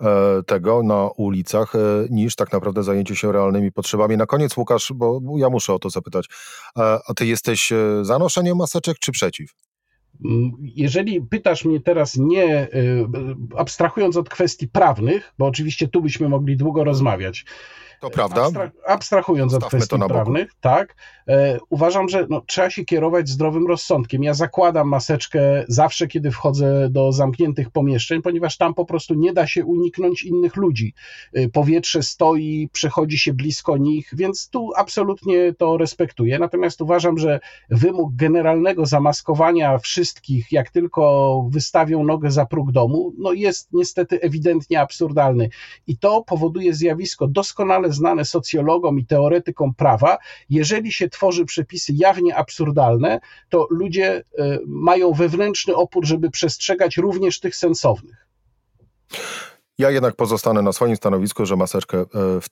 e, 0.00 0.42
tego 0.46 0.82
na 0.82 1.08
ulicach, 1.16 1.72
niż 2.10 2.36
tak 2.36 2.52
naprawdę 2.52 2.82
zajęcie 2.82 3.16
się 3.16 3.32
realnymi 3.32 3.72
potrzebami. 3.72 4.16
Na 4.16 4.26
koniec, 4.26 4.56
Łukasz, 4.56 4.92
bo 4.94 5.20
ja 5.36 5.50
muszę 5.50 5.74
o 5.74 5.78
to 5.78 5.90
zapytać, 5.90 6.28
a 7.08 7.14
ty 7.16 7.26
jesteś 7.26 7.72
za 8.02 8.18
noszeniem 8.18 8.56
maseczek 8.56 8.98
czy 8.98 9.12
przeciw? 9.12 9.50
Mm, 10.24 10.52
jeżeli 10.60 11.20
pytasz 11.20 11.64
mnie 11.64 11.80
teraz 11.80 12.16
nie, 12.16 12.68
abstrahując 13.56 14.16
od 14.16 14.28
kwestii 14.28 14.68
prawnych, 14.68 15.34
bo 15.38 15.46
oczywiście 15.46 15.88
tu 15.88 16.02
byśmy 16.02 16.28
mogli 16.28 16.56
długo 16.56 16.84
rozmawiać, 16.84 17.44
to 18.00 18.10
prawda. 18.10 18.42
Abstra 18.42 18.70
abstrahując 18.86 19.54
od 19.54 19.64
kwestii 19.64 19.96
prawnych, 20.08 20.52
tak, 20.60 20.96
e, 21.28 21.58
uważam, 21.70 22.08
że 22.08 22.26
no, 22.30 22.40
trzeba 22.40 22.70
się 22.70 22.84
kierować 22.84 23.28
zdrowym 23.28 23.66
rozsądkiem. 23.66 24.22
Ja 24.22 24.34
zakładam 24.34 24.88
maseczkę 24.88 25.64
zawsze, 25.68 26.06
kiedy 26.06 26.30
wchodzę 26.30 26.88
do 26.90 27.12
zamkniętych 27.12 27.70
pomieszczeń, 27.70 28.22
ponieważ 28.22 28.56
tam 28.56 28.74
po 28.74 28.84
prostu 28.84 29.14
nie 29.14 29.32
da 29.32 29.46
się 29.46 29.64
uniknąć 29.64 30.22
innych 30.22 30.56
ludzi. 30.56 30.94
E, 31.32 31.48
powietrze 31.48 32.02
stoi, 32.02 32.68
przechodzi 32.72 33.18
się 33.18 33.32
blisko 33.32 33.76
nich, 33.76 34.10
więc 34.12 34.48
tu 34.50 34.70
absolutnie 34.76 35.54
to 35.58 35.76
respektuję. 35.76 36.38
Natomiast 36.38 36.80
uważam, 36.80 37.18
że 37.18 37.40
wymóg 37.70 38.14
generalnego 38.14 38.86
zamaskowania 38.86 39.78
wszystkich, 39.78 40.52
jak 40.52 40.70
tylko 40.70 41.44
wystawią 41.50 42.04
nogę 42.04 42.30
za 42.30 42.46
próg 42.46 42.72
domu, 42.72 43.12
no 43.18 43.32
jest 43.32 43.68
niestety 43.72 44.20
ewidentnie 44.20 44.80
absurdalny. 44.80 45.48
I 45.86 45.98
to 45.98 46.22
powoduje 46.22 46.74
zjawisko 46.74 47.26
doskonale 47.26 47.87
doskonale 47.88 47.92
znane 47.92 48.24
socjologom 48.24 48.98
i 48.98 49.06
teoretykom 49.06 49.74
prawa, 49.74 50.18
jeżeli 50.50 50.92
się 50.92 51.08
tworzy 51.08 51.44
przepisy 51.44 51.92
jawnie 51.94 52.36
absurdalne, 52.36 53.20
to 53.48 53.66
ludzie 53.70 54.24
e, 54.38 54.58
mają 54.66 55.12
wewnętrzny 55.12 55.74
opór, 55.74 56.06
żeby 56.06 56.30
przestrzegać 56.30 56.96
również 56.96 57.40
tych 57.40 57.56
sensownych. 57.56 58.26
Ja 59.78 59.90
jednak 59.90 60.16
pozostanę 60.16 60.62
na 60.62 60.72
swoim 60.72 60.96
stanowisku, 60.96 61.46
że 61.46 61.56
maseczkę, 61.56 61.98
e, 61.98 62.04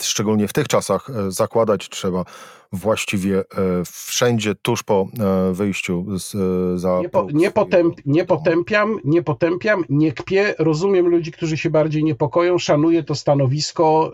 szczególnie 0.03 0.49
w 0.49 0.53
tych 0.53 0.69
czasach, 0.69 1.11
e, 1.11 1.31
zakładać 1.31 1.89
trzeba 1.89 2.25
właściwie 2.73 3.39
e, 3.39 3.45
wszędzie, 3.85 4.55
tuż 4.55 4.83
po 4.83 5.07
wyjściu 5.53 6.19
z, 6.19 6.33
za. 6.81 7.01
Nie, 7.01 7.09
po, 7.09 7.27
nie, 7.33 7.51
potęp, 7.51 7.97
nie 8.07 8.25
potępiam, 8.25 8.99
nie 9.05 9.23
potępiam, 9.23 9.85
nie 9.89 10.13
kpię. 10.13 10.55
Rozumiem 10.59 11.09
ludzi, 11.09 11.33
którzy 11.33 11.57
się 11.57 11.71
bardziej 11.71 12.05
niepokoją, 12.05 12.59
szanuję 12.59 13.03
to 13.03 13.15
stanowisko. 13.15 14.13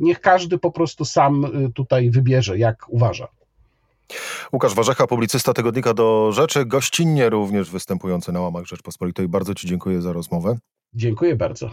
Niech 0.00 0.20
każdy 0.20 0.58
po 0.58 0.70
prostu 0.70 1.04
sam 1.04 1.46
tutaj 1.74 2.10
wybierze, 2.10 2.58
jak 2.58 2.86
uważa. 2.88 3.28
Łukasz 4.52 4.74
Warzecha, 4.74 5.06
publicysta 5.06 5.52
Tygodnika 5.52 5.94
do 5.94 6.32
Rzeczy, 6.32 6.66
gościnnie 6.66 7.30
również 7.30 7.70
występujący 7.70 8.32
na 8.32 8.40
łamach 8.40 8.66
Rzeczpospolitej. 8.66 9.28
Bardzo 9.28 9.54
Ci 9.54 9.66
dziękuję 9.66 10.02
za 10.02 10.12
rozmowę. 10.12 10.56
Dziękuję 10.94 11.36
bardzo. 11.36 11.70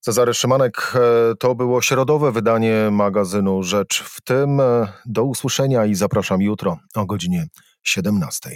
Cezary 0.00 0.34
Szymanek, 0.34 0.92
e, 0.94 1.34
to 1.34 1.54
było 1.54 1.82
środowe 1.82 2.32
wydanie 2.32 2.88
magazynu 2.90 3.62
Rzecz 3.62 4.02
w 4.02 4.20
tym. 4.20 4.60
E, 4.60 4.92
do 5.06 5.24
usłyszenia 5.24 5.86
i 5.86 5.94
zapraszam 5.94 6.42
jutro 6.42 6.78
o 6.94 7.06
godzinie 7.06 7.46
17. 7.82 8.50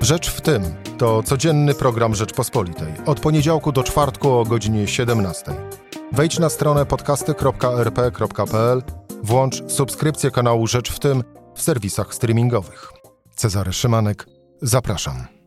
Rzecz 0.00 0.30
w 0.30 0.40
tym 0.40 0.62
to 0.98 1.22
codzienny 1.22 1.74
program 1.74 2.14
Rzeczpospolitej. 2.14 2.92
Od 3.06 3.20
poniedziałku 3.20 3.72
do 3.72 3.82
czwartku 3.82 4.30
o 4.32 4.44
godzinie 4.44 4.86
17. 4.86 5.52
Wejdź 6.12 6.38
na 6.38 6.48
stronę 6.48 6.86
podcasty.rp.pl, 6.86 8.82
włącz 9.22 9.72
subskrypcję 9.72 10.30
kanału 10.30 10.66
Rzecz 10.66 10.92
w 10.92 10.98
tym 10.98 11.24
w 11.54 11.62
serwisach 11.62 12.14
streamingowych. 12.14 12.92
Cezary 13.36 13.72
Szymanek, 13.72 14.26
zapraszam. 14.62 15.39